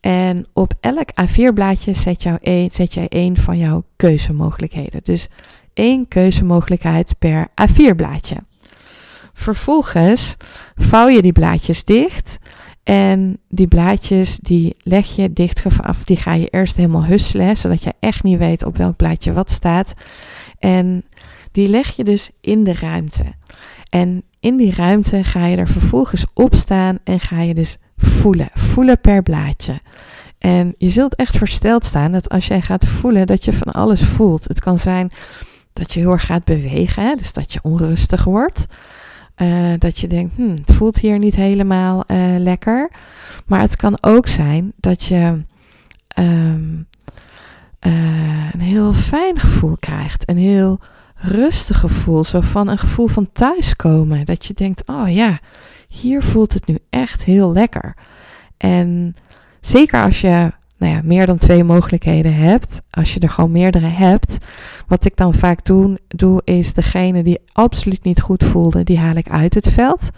En 0.00 0.46
op 0.52 0.74
elk 0.80 1.08
A4-blaadje 1.22 1.94
zet, 1.94 2.22
jou 2.22 2.38
een, 2.40 2.70
zet 2.70 2.94
jij 2.94 3.08
één 3.08 3.36
van 3.36 3.58
jouw 3.58 3.84
keuzemogelijkheden. 3.96 5.00
Dus 5.02 5.28
één 5.74 6.08
keuzemogelijkheid 6.08 7.18
per 7.18 7.48
A4-blaadje. 7.48 8.36
Vervolgens 9.32 10.36
vouw 10.74 11.08
je 11.08 11.22
die 11.22 11.32
blaadjes 11.32 11.84
dicht. 11.84 12.38
En 12.84 13.38
die 13.48 13.68
blaadjes 13.68 14.38
die 14.38 14.76
leg 14.78 15.16
je 15.16 15.32
dicht 15.32 15.80
af. 15.80 16.04
Die 16.04 16.16
ga 16.16 16.34
je 16.34 16.48
eerst 16.48 16.76
helemaal 16.76 17.04
husselen. 17.04 17.56
Zodat 17.56 17.82
je 17.82 17.92
echt 18.00 18.22
niet 18.22 18.38
weet 18.38 18.64
op 18.64 18.76
welk 18.76 18.96
blaadje 18.96 19.32
wat 19.32 19.50
staat. 19.50 19.94
En 20.58 21.04
die 21.52 21.68
leg 21.68 21.96
je 21.96 22.04
dus 22.04 22.30
in 22.40 22.64
de 22.64 22.74
ruimte. 22.74 23.24
En 23.88 24.22
in 24.40 24.56
die 24.56 24.74
ruimte 24.74 25.24
ga 25.24 25.46
je 25.46 25.56
er 25.56 25.68
vervolgens 25.68 26.26
op 26.34 26.54
staan 26.54 26.98
en 27.04 27.20
ga 27.20 27.40
je 27.40 27.54
dus 27.54 27.76
voelen. 27.96 28.48
Voelen 28.54 29.00
per 29.00 29.22
blaadje. 29.22 29.80
En 30.38 30.74
je 30.78 30.88
zult 30.88 31.16
echt 31.16 31.36
versteld 31.36 31.84
staan 31.84 32.12
dat 32.12 32.28
als 32.28 32.46
jij 32.46 32.60
gaat 32.60 32.84
voelen, 32.84 33.26
dat 33.26 33.44
je 33.44 33.52
van 33.52 33.72
alles 33.72 34.02
voelt. 34.02 34.48
Het 34.48 34.60
kan 34.60 34.78
zijn 34.78 35.10
dat 35.72 35.92
je 35.92 36.00
heel 36.00 36.10
erg 36.10 36.26
gaat 36.26 36.44
bewegen, 36.44 37.16
dus 37.16 37.32
dat 37.32 37.52
je 37.52 37.58
onrustig 37.62 38.24
wordt. 38.24 38.66
Uh, 39.36 39.72
dat 39.78 39.98
je 39.98 40.06
denkt, 40.08 40.36
hm, 40.36 40.50
het 40.50 40.74
voelt 40.74 40.98
hier 40.98 41.18
niet 41.18 41.36
helemaal 41.36 42.04
uh, 42.06 42.34
lekker. 42.38 42.90
Maar 43.46 43.60
het 43.60 43.76
kan 43.76 43.98
ook 44.00 44.28
zijn 44.28 44.72
dat 44.76 45.04
je 45.04 45.44
um, 46.18 46.86
uh, 47.86 48.52
een 48.52 48.60
heel 48.60 48.92
fijn 48.92 49.38
gevoel 49.38 49.76
krijgt. 49.80 50.28
Een 50.28 50.38
heel 50.38 50.80
rustig 51.14 51.80
gevoel. 51.80 52.24
Zo 52.24 52.40
van 52.40 52.68
een 52.68 52.78
gevoel 52.78 53.06
van 53.06 53.32
thuiskomen. 53.32 54.24
Dat 54.24 54.46
je 54.46 54.54
denkt, 54.54 54.82
oh 54.86 55.08
ja, 55.14 55.38
hier 55.88 56.22
voelt 56.22 56.52
het 56.52 56.66
nu 56.66 56.78
echt 56.90 57.24
heel 57.24 57.52
lekker. 57.52 57.96
En 58.56 59.16
zeker 59.60 60.02
als 60.02 60.20
je 60.20 60.52
nou 60.78 60.92
ja, 60.92 61.00
meer 61.04 61.26
dan 61.26 61.36
twee 61.36 61.64
mogelijkheden 61.64 62.34
hebt, 62.34 62.82
als 62.90 63.14
je 63.14 63.20
er 63.20 63.30
gewoon 63.30 63.52
meerdere 63.52 63.86
hebt, 63.86 64.38
wat 64.86 65.04
ik 65.04 65.16
dan 65.16 65.34
vaak 65.34 65.64
doe, 65.64 65.98
doe 66.08 66.40
is 66.44 66.74
degene 66.74 67.22
die 67.22 67.40
absoluut 67.52 68.04
niet 68.04 68.20
goed 68.20 68.44
voelde, 68.44 68.84
die 68.84 68.98
haal 68.98 69.14
ik 69.14 69.28
uit 69.28 69.54
het 69.54 69.68
veld. 69.68 70.10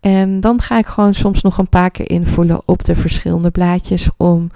En 0.00 0.40
dan 0.40 0.60
ga 0.60 0.78
ik 0.78 0.86
gewoon 0.86 1.14
soms 1.14 1.42
nog 1.42 1.58
een 1.58 1.68
paar 1.68 1.90
keer 1.90 2.10
invoelen 2.10 2.68
op 2.68 2.84
de 2.84 2.94
verschillende 2.94 3.50
blaadjes 3.50 4.08
om 4.16 4.50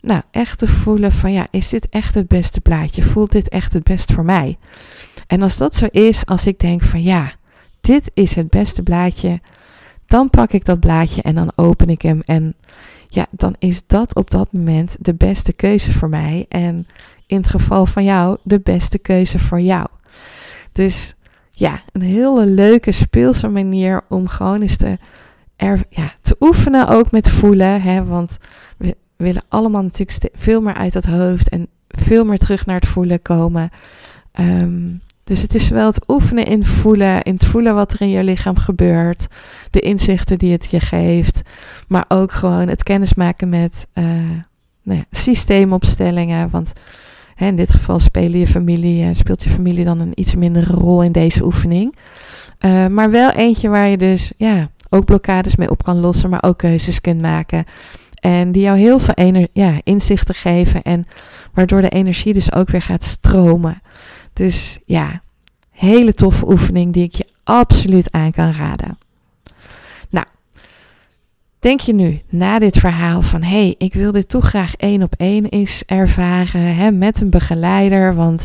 nou, 0.00 0.22
echt 0.30 0.58
te 0.58 0.66
voelen 0.66 1.12
van 1.12 1.32
ja, 1.32 1.46
is 1.50 1.68
dit 1.68 1.88
echt 1.88 2.14
het 2.14 2.28
beste 2.28 2.60
blaadje? 2.60 3.02
Voelt 3.02 3.32
dit 3.32 3.48
echt 3.48 3.72
het 3.72 3.82
best 3.82 4.12
voor 4.12 4.24
mij? 4.24 4.58
En 5.26 5.42
als 5.42 5.56
dat 5.56 5.74
zo 5.74 5.86
is, 5.90 6.26
als 6.26 6.46
ik 6.46 6.58
denk 6.58 6.82
van 6.82 7.02
ja, 7.02 7.32
dit 7.80 8.10
is 8.14 8.34
het 8.34 8.50
beste 8.50 8.82
blaadje, 8.82 9.40
dan 10.06 10.30
pak 10.30 10.52
ik 10.52 10.64
dat 10.64 10.80
blaadje 10.80 11.22
en 11.22 11.34
dan 11.34 11.52
open 11.56 11.88
ik 11.88 12.02
hem. 12.02 12.22
En 12.26 12.54
ja, 13.14 13.26
dan 13.30 13.54
is 13.58 13.86
dat 13.86 14.14
op 14.14 14.30
dat 14.30 14.52
moment 14.52 14.96
de 15.00 15.14
beste 15.14 15.52
keuze 15.52 15.92
voor 15.92 16.08
mij. 16.08 16.46
En 16.48 16.86
in 17.26 17.36
het 17.36 17.48
geval 17.48 17.86
van 17.86 18.04
jou, 18.04 18.36
de 18.42 18.60
beste 18.60 18.98
keuze 18.98 19.38
voor 19.38 19.60
jou. 19.60 19.86
Dus 20.72 21.14
ja, 21.50 21.82
een 21.92 22.02
hele 22.02 22.46
leuke 22.46 22.92
speelse 22.92 23.48
manier 23.48 24.00
om 24.08 24.28
gewoon 24.28 24.60
eens 24.60 24.76
te, 24.76 24.98
er, 25.56 25.84
ja, 25.88 26.12
te 26.20 26.36
oefenen, 26.40 26.88
ook 26.88 27.10
met 27.10 27.28
voelen. 27.28 27.82
Hè, 27.82 28.04
want 28.04 28.38
we 28.76 28.96
willen 29.16 29.42
allemaal 29.48 29.82
natuurlijk 29.82 30.28
veel 30.32 30.60
meer 30.60 30.74
uit 30.74 30.94
het 30.94 31.06
hoofd 31.06 31.48
en 31.48 31.68
veel 31.88 32.24
meer 32.24 32.38
terug 32.38 32.66
naar 32.66 32.80
het 32.80 32.88
voelen 32.88 33.22
komen. 33.22 33.70
Um, 34.40 35.00
dus 35.24 35.42
het 35.42 35.54
is 35.54 35.68
wel 35.68 35.86
het 35.86 36.08
oefenen 36.08 36.46
in 36.46 36.64
voelen, 36.64 37.22
in 37.22 37.34
het 37.34 37.44
voelen 37.44 37.74
wat 37.74 37.92
er 37.92 38.00
in 38.00 38.08
je 38.08 38.22
lichaam 38.22 38.56
gebeurt, 38.56 39.26
de 39.70 39.80
inzichten 39.80 40.38
die 40.38 40.52
het 40.52 40.70
je 40.70 40.80
geeft, 40.80 41.42
maar 41.88 42.04
ook 42.08 42.32
gewoon 42.32 42.68
het 42.68 42.82
kennismaken 42.82 43.48
met 43.48 43.86
uh, 43.94 44.04
nou 44.82 44.98
ja, 44.98 45.04
systeemopstellingen. 45.10 46.50
Want 46.50 46.72
hè, 47.34 47.46
in 47.46 47.56
dit 47.56 47.70
geval 47.70 47.98
spelen 47.98 48.38
je 48.38 48.46
familie, 48.46 49.04
uh, 49.04 49.08
speelt 49.12 49.42
je 49.42 49.50
familie 49.50 49.84
dan 49.84 50.00
een 50.00 50.12
iets 50.14 50.34
mindere 50.34 50.72
rol 50.72 51.02
in 51.02 51.12
deze 51.12 51.44
oefening. 51.44 51.96
Uh, 52.60 52.86
maar 52.86 53.10
wel 53.10 53.30
eentje 53.30 53.68
waar 53.68 53.88
je 53.88 53.96
dus 53.96 54.32
ja, 54.36 54.70
ook 54.90 55.04
blokkades 55.04 55.56
mee 55.56 55.70
op 55.70 55.82
kan 55.82 56.00
lossen, 56.00 56.30
maar 56.30 56.42
ook 56.42 56.58
keuzes 56.58 57.00
kunt 57.00 57.20
maken. 57.20 57.64
En 58.20 58.52
die 58.52 58.62
jou 58.62 58.78
heel 58.78 58.98
veel 58.98 59.46
ja, 59.52 59.80
inzichten 59.82 60.34
geven 60.34 60.82
en 60.82 61.04
waardoor 61.52 61.80
de 61.80 61.88
energie 61.88 62.32
dus 62.32 62.52
ook 62.52 62.70
weer 62.70 62.82
gaat 62.82 63.04
stromen. 63.04 63.82
Dus 64.32 64.78
ja, 64.84 65.22
hele 65.70 66.14
toffe 66.14 66.48
oefening 66.48 66.92
die 66.92 67.04
ik 67.04 67.14
je 67.14 67.28
absoluut 67.44 68.12
aan 68.12 68.32
kan 68.32 68.52
raden. 68.52 68.98
Nou, 70.10 70.26
denk 71.58 71.80
je 71.80 71.94
nu 71.94 72.20
na 72.30 72.58
dit 72.58 72.76
verhaal 72.76 73.22
van 73.22 73.42
hé, 73.42 73.60
hey, 73.60 73.74
ik 73.78 73.94
wil 73.94 74.12
dit 74.12 74.28
toch 74.28 74.48
graag 74.48 74.76
één 74.76 75.02
op 75.02 75.14
één 75.16 75.44
eens 75.44 75.82
ervaren 75.86 76.76
hè, 76.76 76.90
met 76.90 77.20
een 77.20 77.30
begeleider, 77.30 78.14
want 78.14 78.44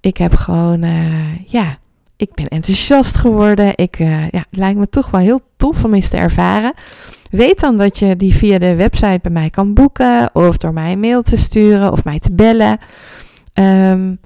ik 0.00 0.16
heb 0.16 0.34
gewoon, 0.34 0.82
uh, 0.82 1.44
ja, 1.46 1.78
ik 2.16 2.34
ben 2.34 2.48
enthousiast 2.48 3.16
geworden. 3.16 3.72
Ik, 3.74 3.98
uh, 3.98 4.28
ja, 4.28 4.38
het 4.38 4.56
lijkt 4.56 4.78
me 4.78 4.88
toch 4.88 5.10
wel 5.10 5.20
heel 5.20 5.40
tof 5.56 5.84
om 5.84 5.94
eens 5.94 6.08
te 6.08 6.16
ervaren. 6.16 6.72
Weet 7.30 7.60
dan 7.60 7.76
dat 7.76 7.98
je 7.98 8.16
die 8.16 8.34
via 8.34 8.58
de 8.58 8.74
website 8.74 9.18
bij 9.22 9.32
mij 9.32 9.50
kan 9.50 9.74
boeken, 9.74 10.30
of 10.32 10.56
door 10.56 10.72
mij 10.72 10.92
een 10.92 11.00
mail 11.00 11.22
te 11.22 11.36
sturen 11.36 11.92
of 11.92 12.04
mij 12.04 12.18
te 12.18 12.32
bellen. 12.32 12.78
Um, 13.60 14.20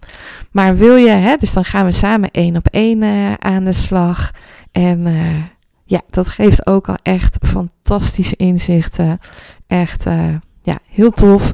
maar 0.51 0.77
wil 0.77 0.97
je, 0.97 1.11
hè, 1.11 1.37
dus 1.37 1.53
dan 1.53 1.65
gaan 1.65 1.85
we 1.85 1.93
samen 1.93 2.31
één 2.31 2.57
op 2.57 2.67
één 2.67 3.03
uh, 3.03 3.35
aan 3.35 3.65
de 3.65 3.73
slag. 3.73 4.31
En 4.73 5.07
uh, 5.07 5.43
ja, 5.85 6.01
dat 6.11 6.29
geeft 6.29 6.67
ook 6.67 6.89
al 6.89 6.99
echt 7.03 7.37
fantastische 7.41 8.37
inzichten. 8.37 9.19
Echt, 9.67 10.07
uh, 10.07 10.35
ja, 10.63 10.79
heel 10.89 11.11
tof. 11.11 11.53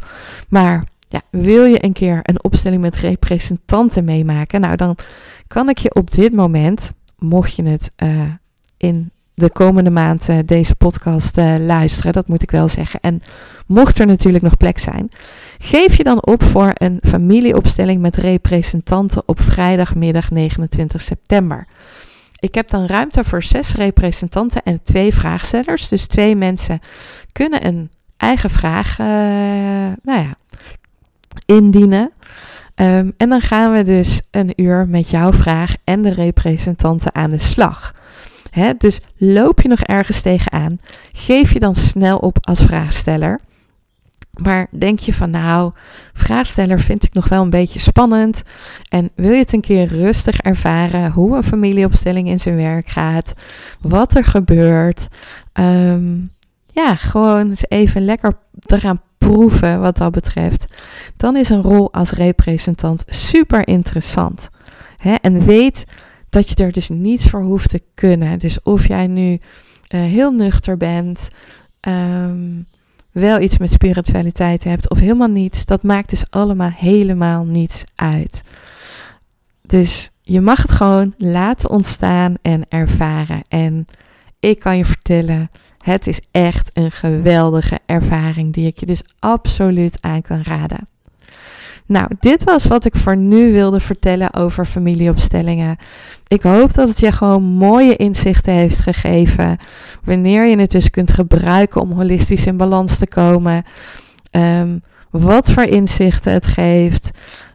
Maar 0.48 0.84
ja, 1.08 1.20
wil 1.30 1.64
je 1.64 1.84
een 1.84 1.92
keer 1.92 2.20
een 2.22 2.44
opstelling 2.44 2.82
met 2.82 2.96
representanten 2.96 4.04
meemaken? 4.04 4.60
Nou, 4.60 4.76
dan 4.76 4.96
kan 5.46 5.68
ik 5.68 5.78
je 5.78 5.94
op 5.94 6.10
dit 6.10 6.32
moment, 6.32 6.92
mocht 7.18 7.56
je 7.56 7.62
het 7.62 7.90
in 8.76 9.10
de 9.34 9.50
komende 9.50 9.90
maand 9.90 10.28
deze 10.48 10.74
podcast 10.74 11.36
luisteren. 11.58 12.12
Dat 12.12 12.28
moet 12.28 12.42
ik 12.42 12.50
wel 12.50 12.68
zeggen. 12.68 13.00
En 13.00 13.20
mocht 13.66 13.98
er 13.98 14.06
natuurlijk 14.06 14.44
nog 14.44 14.56
plek 14.56 14.78
zijn, 14.78 15.08
geef 15.64 15.96
je 15.96 16.04
dan 16.04 16.26
op 16.26 16.42
voor 16.42 16.70
een 16.74 16.98
familieopstelling 17.02 18.00
met 18.00 18.16
representanten 18.16 19.22
op 19.26 19.40
vrijdagmiddag 19.40 20.30
29 20.30 21.00
september. 21.00 21.66
Ik 22.38 22.54
heb 22.54 22.68
dan 22.68 22.86
ruimte 22.86 23.24
voor 23.24 23.42
zes 23.42 23.74
representanten 23.74 24.62
en 24.62 24.82
twee 24.82 25.14
vraagstellers. 25.14 25.88
Dus 25.88 26.06
twee 26.06 26.36
mensen 26.36 26.80
kunnen 27.32 27.66
een 27.66 27.90
eigen 28.16 28.50
vraag 28.50 28.98
uh, 28.98 29.06
nou 30.02 30.20
ja, 30.20 30.34
indienen. 31.46 32.12
Um, 32.74 33.12
en 33.16 33.28
dan 33.28 33.40
gaan 33.40 33.72
we 33.72 33.82
dus 33.82 34.20
een 34.30 34.52
uur 34.56 34.88
met 34.88 35.10
jouw 35.10 35.32
vraag 35.32 35.74
en 35.84 36.02
de 36.02 36.12
representanten 36.12 37.14
aan 37.14 37.30
de 37.30 37.38
slag. 37.38 37.94
dus 38.78 39.00
loop 39.16 39.60
je 39.60 39.68
nog 39.68 39.80
ergens 39.80 40.22
tegenaan, 40.22 40.80
geef 41.12 41.52
je 41.52 41.58
dan 41.58 41.74
snel 41.74 42.18
op 42.18 42.38
als 42.40 42.60
vraagsteller. 42.60 43.40
Maar 44.42 44.66
denk 44.70 44.98
je 44.98 45.14
van 45.14 45.30
nou, 45.30 45.72
vraagsteller 46.12 46.80
vind 46.80 47.04
ik 47.04 47.14
nog 47.14 47.28
wel 47.28 47.42
een 47.42 47.50
beetje 47.50 47.78
spannend. 47.78 48.42
En 48.88 49.10
wil 49.14 49.32
je 49.32 49.38
het 49.38 49.52
een 49.52 49.60
keer 49.60 49.86
rustig 49.86 50.38
ervaren 50.38 51.12
hoe 51.12 51.36
een 51.36 51.42
familieopstelling 51.42 52.28
in 52.28 52.38
zijn 52.38 52.56
werk 52.56 52.88
gaat, 52.88 53.34
wat 53.80 54.14
er 54.14 54.24
gebeurt. 54.24 55.08
Um, 55.52 56.32
ja, 56.72 56.94
gewoon 56.94 57.48
eens 57.48 57.64
even 57.68 58.04
lekker 58.04 58.38
eraan 58.60 59.02
proeven 59.18 59.80
wat 59.80 59.96
dat 59.96 60.12
betreft. 60.12 60.82
Dan 61.16 61.36
is 61.36 61.48
een 61.48 61.62
rol 61.62 61.92
als 61.92 62.10
representant 62.10 63.04
super 63.06 63.68
interessant. 63.68 64.48
En 65.20 65.44
weet 65.44 65.86
dat 66.30 66.48
je 66.48 66.64
er 66.64 66.72
dus 66.72 66.88
niets 66.88 67.26
voor 67.26 67.42
hoeft 67.42 67.68
te 67.68 67.82
kunnen. 67.94 68.38
Dus 68.38 68.62
of 68.62 68.88
jij 68.88 69.06
nu 69.06 69.30
uh, 69.32 69.38
heel 69.88 70.32
nuchter 70.32 70.76
bent. 70.76 71.28
Um, 71.88 72.66
wel 73.14 73.40
iets 73.40 73.58
met 73.58 73.70
spiritualiteit 73.70 74.64
hebt 74.64 74.90
of 74.90 74.98
helemaal 74.98 75.28
niets, 75.28 75.66
dat 75.66 75.82
maakt 75.82 76.10
dus 76.10 76.24
allemaal 76.30 76.70
helemaal 76.74 77.44
niets 77.44 77.84
uit. 77.94 78.42
Dus 79.62 80.10
je 80.22 80.40
mag 80.40 80.62
het 80.62 80.72
gewoon 80.72 81.14
laten 81.18 81.70
ontstaan 81.70 82.34
en 82.42 82.66
ervaren. 82.68 83.42
En 83.48 83.86
ik 84.40 84.58
kan 84.58 84.76
je 84.76 84.84
vertellen, 84.84 85.50
het 85.78 86.06
is 86.06 86.20
echt 86.30 86.76
een 86.76 86.90
geweldige 86.90 87.78
ervaring 87.86 88.52
die 88.52 88.66
ik 88.66 88.78
je 88.78 88.86
dus 88.86 89.02
absoluut 89.18 89.98
aan 90.00 90.22
kan 90.22 90.42
raden. 90.42 90.93
Nou, 91.86 92.08
dit 92.20 92.44
was 92.44 92.66
wat 92.66 92.84
ik 92.84 92.96
voor 92.96 93.16
nu 93.16 93.52
wilde 93.52 93.80
vertellen 93.80 94.34
over 94.34 94.64
familieopstellingen. 94.64 95.76
Ik 96.28 96.42
hoop 96.42 96.74
dat 96.74 96.88
het 96.88 97.00
je 97.00 97.12
gewoon 97.12 97.42
mooie 97.42 97.96
inzichten 97.96 98.52
heeft 98.52 98.80
gegeven. 98.80 99.56
Wanneer 100.04 100.44
je 100.44 100.56
het 100.56 100.70
dus 100.70 100.90
kunt 100.90 101.12
gebruiken 101.12 101.80
om 101.80 101.92
holistisch 101.92 102.46
in 102.46 102.56
balans 102.56 102.98
te 102.98 103.06
komen. 103.06 103.64
Ehm, 104.30 104.78
wat 105.10 105.50
voor 105.50 105.62
inzichten 105.62 106.32
het 106.32 106.46
geeft. 106.46 107.10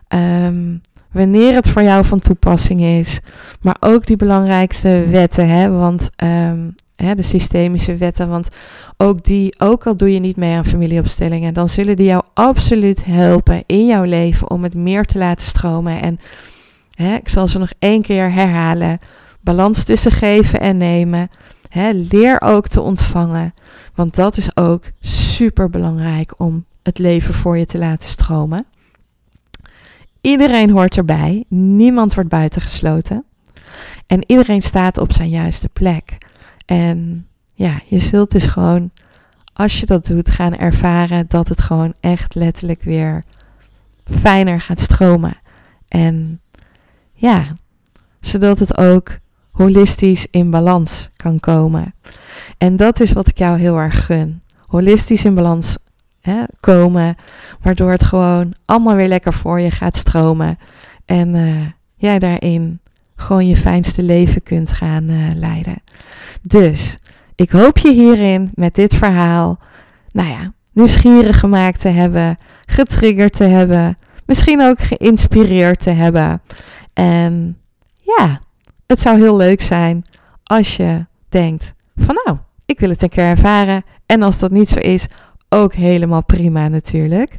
Ehm, 0.08 0.78
wanneer 1.12 1.54
het 1.54 1.68
voor 1.68 1.84
jou 1.84 2.06
van 2.06 2.20
toepassing 2.20 2.82
is. 2.82 3.20
Maar 3.62 3.78
ook 3.80 4.06
die 4.06 4.18
belangrijkste 4.18 5.06
wetten. 5.10 5.50
Hè? 5.50 5.70
Want 5.70 6.10
um, 6.24 6.76
hè, 7.06 7.16
de 7.16 7.24
systemische 7.24 7.95
wetten. 7.95 8.30
Want 8.30 8.50
ook 8.97 9.24
die, 9.24 9.60
ook 9.60 9.88
al 9.88 9.97
doe 9.97 10.14
je 10.14 10.20
niet 10.20 10.38
mee 10.38 10.56
aan 10.56 10.66
familieopstellingen, 10.66 11.54
dan 11.54 11.70
zullen 11.70 11.95
die 11.95 12.06
jou 12.06 12.24
absoluut 12.34 13.06
helpen 13.06 13.64
in 13.66 13.86
jouw 13.86 14.04
leven 14.04 14.50
om 14.50 14.64
het 14.64 14.74
meer 14.74 15.06
te 15.06 15.18
laten 15.18 15.47
stromen. 15.47 16.02
En 16.02 16.20
hè, 16.93 17.16
ik 17.16 17.30
zal 17.30 17.47
ze 17.47 17.60
nog 17.60 17.72
één 17.80 18.02
keer 18.02 18.32
herhalen: 18.32 19.00
balans 19.41 19.84
tussen 19.84 20.12
geven 20.12 20.60
en 20.60 20.78
nemen. 20.78 21.30
Hè, 21.70 21.89
leer 21.91 22.41
ook 22.41 22.68
te 22.68 22.82
ontvangen, 22.82 23.54
want 23.95 24.16
dat 24.16 24.38
is 24.38 24.58
ook 24.58 24.84
super 25.00 25.70
belangrijk 25.70 26.39
om 26.39 26.66
het 26.84 26.97
leven 26.97 27.34
voor 27.34 27.58
je 27.58 27.66
te 27.66 27.78
laten 27.78 28.10
stromen. 28.10 28.66
Iedereen 30.22 30.70
hoort 30.70 30.97
erbij, 30.97 31.43
niemand 31.47 32.14
wordt 32.14 32.30
buitengesloten. 32.30 33.26
En 34.08 34.24
iedereen 34.26 34.62
staat 34.62 34.97
op 34.97 35.14
zijn 35.14 35.30
juiste 35.30 35.70
plek. 35.70 36.18
En 36.70 37.28
ja, 37.54 37.82
je 37.86 37.98
zult 37.98 38.32
dus 38.32 38.46
gewoon, 38.46 38.92
als 39.54 39.80
je 39.80 39.86
dat 39.86 40.06
doet, 40.06 40.30
gaan 40.30 40.56
ervaren 40.56 41.26
dat 41.28 41.48
het 41.48 41.62
gewoon 41.62 41.94
echt 42.00 42.36
letterlijk 42.36 42.84
weer 42.84 43.24
fijner 44.04 44.62
gaat 44.62 44.80
stromen. 44.80 45.38
En 45.88 46.42
ja, 47.14 47.56
zodat 48.20 48.60
het 48.60 48.78
ook 48.78 49.18
holistisch 49.52 50.28
in 50.32 50.50
balans 50.50 51.10
kan 51.16 51.40
komen. 51.40 51.94
En 52.58 52.76
dat 52.76 53.00
is 53.00 53.14
wat 53.14 53.28
ik 53.28 53.38
jou 53.38 53.60
heel 53.60 53.78
erg 53.78 54.06
gun. 54.06 54.42
Holistisch 54.66 55.26
in 55.26 55.36
balans 55.36 55.78
hè, 56.22 56.44
komen, 56.60 57.16
waardoor 57.62 57.92
het 57.92 58.04
gewoon 58.04 58.54
allemaal 58.66 58.96
weer 58.96 59.08
lekker 59.08 59.34
voor 59.34 59.60
je 59.60 59.72
gaat 59.72 59.96
stromen. 59.96 60.58
En 61.06 61.36
uh, 61.36 61.66
jij 61.96 62.20
daarin 62.20 62.80
gewoon 63.20 63.48
je 63.48 63.58
fijnste 63.58 64.04
leven 64.04 64.44
kunt 64.44 64.72
gaan 64.72 65.10
uh, 65.10 65.36
leiden. 65.36 65.82
Dus 66.42 66.98
ik 67.36 67.50
hoop 67.50 67.78
je 67.78 67.94
hierin 67.94 68.52
met 68.54 68.76
dit 68.76 68.96
verhaal, 68.96 69.60
nou 70.12 70.30
ja, 70.30 70.54
nieuwsgierig 70.74 71.40
gemaakt 71.40 71.80
te 71.80 71.88
hebben, 71.88 72.38
getriggerd 72.66 73.34
te 73.34 73.44
hebben, 73.44 73.98
misschien 74.26 74.62
ook 74.62 74.80
geïnspireerd 74.80 75.80
te 75.80 75.90
hebben. 75.90 76.42
En 76.94 77.58
ja, 78.00 78.42
het 78.88 79.02
zou 79.02 79.18
heel 79.18 79.36
leuk 79.36 79.62
zijn 79.62 80.04
als 80.44 80.78
je 80.78 81.06
denkt 81.30 81.74
van 81.96 82.20
nou, 82.26 82.38
ik 82.66 82.80
wil 82.80 82.90
het 82.90 83.02
een 83.02 83.10
keer 83.10 83.24
ervaren. 83.24 83.84
En 84.06 84.22
als 84.22 84.40
dat 84.40 84.52
niet 84.52 84.70
zo 84.70 84.80
is, 84.80 85.08
ook 85.50 85.74
helemaal 85.74 86.24
prima 86.24 86.68
natuurlijk. 86.68 87.38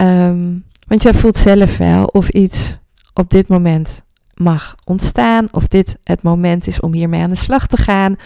Um, 0.00 0.64
want 0.86 1.02
jij 1.02 1.14
voelt 1.14 1.36
zelf 1.36 1.76
wel 1.76 2.04
of 2.04 2.28
iets 2.28 2.78
op 3.14 3.30
dit 3.30 3.48
moment 3.48 4.02
mag 4.38 4.74
ontstaan. 4.84 5.48
Of 5.50 5.66
dit 5.66 5.98
het 6.02 6.22
moment 6.22 6.66
is 6.66 6.80
om 6.80 6.92
hiermee 6.92 7.22
aan 7.22 7.30
de 7.30 7.36
slag 7.36 7.66
te 7.66 7.76
gaan. 7.76 8.16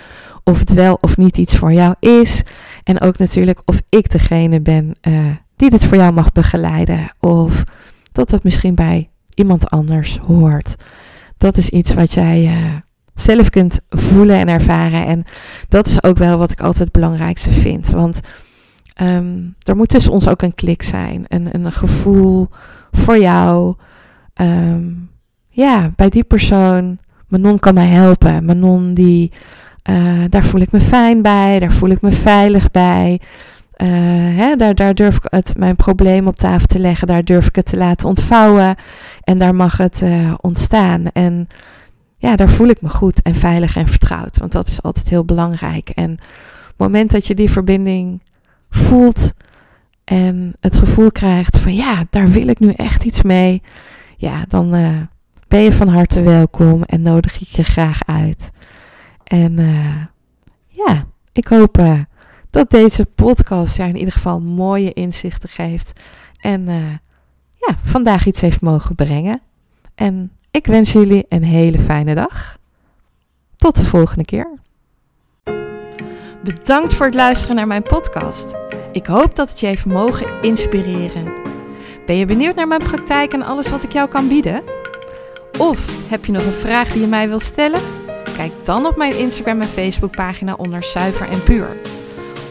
Of 0.44 0.58
het 0.58 0.72
wel 0.72 0.98
of 1.00 1.16
niet 1.16 1.38
iets 1.38 1.56
voor 1.56 1.72
jou 1.72 1.94
is. 1.98 2.42
En 2.84 3.00
ook 3.00 3.18
natuurlijk 3.18 3.62
of 3.64 3.82
ik 3.88 4.10
degene 4.10 4.60
ben 4.60 4.94
uh, 5.08 5.30
die 5.56 5.70
dit 5.70 5.84
voor 5.84 5.96
jou 5.96 6.12
mag 6.12 6.32
begeleiden. 6.32 7.14
Of 7.20 7.64
dat 8.12 8.30
het 8.30 8.42
misschien 8.42 8.74
bij 8.74 9.10
iemand 9.34 9.70
anders 9.70 10.18
hoort. 10.26 10.76
Dat 11.38 11.56
is 11.56 11.68
iets 11.68 11.94
wat 11.94 12.12
jij 12.12 12.44
uh, 12.44 12.74
zelf 13.14 13.50
kunt 13.50 13.80
voelen 13.88 14.36
en 14.36 14.48
ervaren. 14.48 15.06
En 15.06 15.24
dat 15.68 15.86
is 15.86 16.02
ook 16.02 16.18
wel 16.18 16.38
wat 16.38 16.50
ik 16.50 16.60
altijd 16.60 16.78
het 16.78 16.92
belangrijkste 16.92 17.52
vind. 17.52 17.90
Want 17.90 18.20
um, 19.02 19.54
er 19.58 19.76
moet 19.76 19.88
tussen 19.88 20.12
ons 20.12 20.28
ook 20.28 20.42
een 20.42 20.54
klik 20.54 20.82
zijn. 20.82 21.24
Een, 21.28 21.54
een 21.54 21.72
gevoel 21.72 22.48
voor 22.90 23.18
jou. 23.18 23.74
Um, 24.40 25.10
ja, 25.53 25.92
bij 25.96 26.09
die 26.09 26.24
persoon, 26.24 26.98
Manon 27.28 27.59
kan 27.59 27.74
mij 27.74 27.86
helpen. 27.86 28.44
Manon, 28.44 28.94
die, 28.94 29.32
uh, 29.90 30.24
daar 30.28 30.44
voel 30.44 30.61
ik 30.61 30.72
me 30.72 30.80
fijn 30.80 31.22
bij, 31.22 31.59
daar 31.59 31.72
voel 31.72 31.88
ik 31.88 32.00
me 32.00 32.11
veilig 32.11 32.70
bij. 32.70 33.20
Uh, 33.76 33.88
hè, 34.38 34.57
daar, 34.57 34.74
daar 34.74 34.94
durf 34.94 35.16
ik 35.16 35.26
het, 35.30 35.57
mijn 35.57 35.76
probleem 35.76 36.26
op 36.26 36.36
tafel 36.36 36.66
te 36.66 36.78
leggen, 36.78 37.07
daar 37.07 37.24
durf 37.24 37.46
ik 37.46 37.57
het 37.57 37.66
te 37.66 37.76
laten 37.76 38.09
ontvouwen. 38.09 38.74
En 39.24 39.38
daar 39.38 39.55
mag 39.55 39.76
het 39.76 40.00
uh, 40.05 40.34
ontstaan. 40.40 41.07
En 41.12 41.48
ja, 42.16 42.36
daar 42.36 42.50
voel 42.50 42.68
ik 42.68 42.82
me 42.82 42.88
goed 42.88 43.22
en 43.22 43.34
veilig 43.34 43.76
en 43.76 43.88
vertrouwd. 43.88 44.38
Want 44.38 44.53
dat 44.53 44.68
is 44.68 44.82
altijd 44.82 45.09
heel 45.09 45.24
belangrijk. 45.24 45.88
En 45.88 46.11
het 46.11 46.74
moment 46.76 47.11
dat 47.11 47.26
je 47.26 47.34
die 47.34 47.50
verbinding 47.50 48.22
voelt 48.70 49.32
en 50.05 50.57
het 50.61 50.76
gevoel 50.76 51.11
krijgt 51.11 51.59
van 51.59 51.74
ja, 51.74 52.05
daar 52.11 52.28
wil 52.28 52.48
ik 52.48 52.59
nu 52.59 52.70
echt 52.70 53.05
iets 53.05 53.22
mee. 53.22 53.62
Ja, 54.16 54.44
dan, 54.48 54.74
ben 55.53 55.61
je 55.61 55.72
van 55.72 55.88
harte 55.88 56.22
welkom 56.22 56.82
en 56.82 57.03
nodig 57.03 57.40
ik 57.40 57.48
je 57.48 57.62
graag 57.62 57.98
uit. 58.07 58.50
En 59.24 59.61
uh, 59.61 60.05
ja, 60.66 61.07
ik 61.32 61.46
hoop 61.46 61.78
uh, 61.78 62.00
dat 62.50 62.70
deze 62.70 63.07
podcast 63.07 63.76
ja, 63.76 63.84
in 63.84 63.96
ieder 63.96 64.12
geval 64.12 64.40
mooie 64.40 64.92
inzichten 64.92 65.48
geeft. 65.48 66.00
En 66.40 66.61
uh, 66.68 66.90
ja, 67.55 67.76
vandaag 67.82 68.26
iets 68.26 68.40
heeft 68.40 68.61
mogen 68.61 68.94
brengen. 68.94 69.40
En 69.94 70.32
ik 70.50 70.66
wens 70.66 70.92
jullie 70.92 71.26
een 71.28 71.44
hele 71.44 71.78
fijne 71.78 72.14
dag. 72.14 72.59
Tot 73.57 73.76
de 73.76 73.84
volgende 73.84 74.24
keer. 74.24 74.59
Bedankt 76.44 76.94
voor 76.94 77.07
het 77.07 77.14
luisteren 77.14 77.57
naar 77.57 77.66
mijn 77.66 77.82
podcast. 77.82 78.55
Ik 78.92 79.07
hoop 79.07 79.36
dat 79.36 79.50
het 79.50 79.61
je 79.61 79.66
heeft 79.66 79.86
mogen 79.86 80.42
inspireren. 80.42 81.32
Ben 82.07 82.16
je 82.16 82.26
benieuwd 82.26 82.55
naar 82.55 82.68
mijn 82.68 82.82
praktijk 82.82 83.32
en 83.32 83.42
alles 83.42 83.68
wat 83.68 83.82
ik 83.82 83.92
jou 83.92 84.09
kan 84.09 84.28
bieden? 84.28 84.81
Of 85.59 86.09
heb 86.09 86.24
je 86.24 86.32
nog 86.32 86.44
een 86.44 86.53
vraag 86.53 86.92
die 86.92 87.00
je 87.00 87.07
mij 87.07 87.28
wil 87.28 87.40
stellen? 87.40 87.80
Kijk 88.36 88.53
dan 88.64 88.86
op 88.86 88.96
mijn 88.96 89.18
Instagram 89.18 89.61
en 89.61 89.68
Facebook 89.68 90.16
pagina 90.16 90.55
onder 90.55 90.82
Zuiver 90.82 91.28
en 91.28 91.42
Puur. 91.42 91.76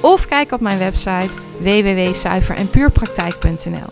Of 0.01 0.27
kijk 0.27 0.51
op 0.51 0.59
mijn 0.59 0.77
website 0.77 1.29
www.zuiverenpuurpraktijk.nl. 1.59 3.89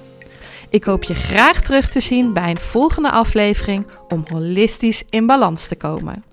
Ik 0.69 0.83
hoop 0.83 1.03
je 1.03 1.15
graag 1.15 1.61
terug 1.61 1.89
te 1.89 1.99
zien 1.99 2.33
bij 2.33 2.49
een 2.49 2.57
volgende 2.57 3.11
aflevering 3.11 3.85
om 4.07 4.23
holistisch 4.31 5.03
in 5.09 5.25
balans 5.25 5.67
te 5.67 5.75
komen. 5.75 6.28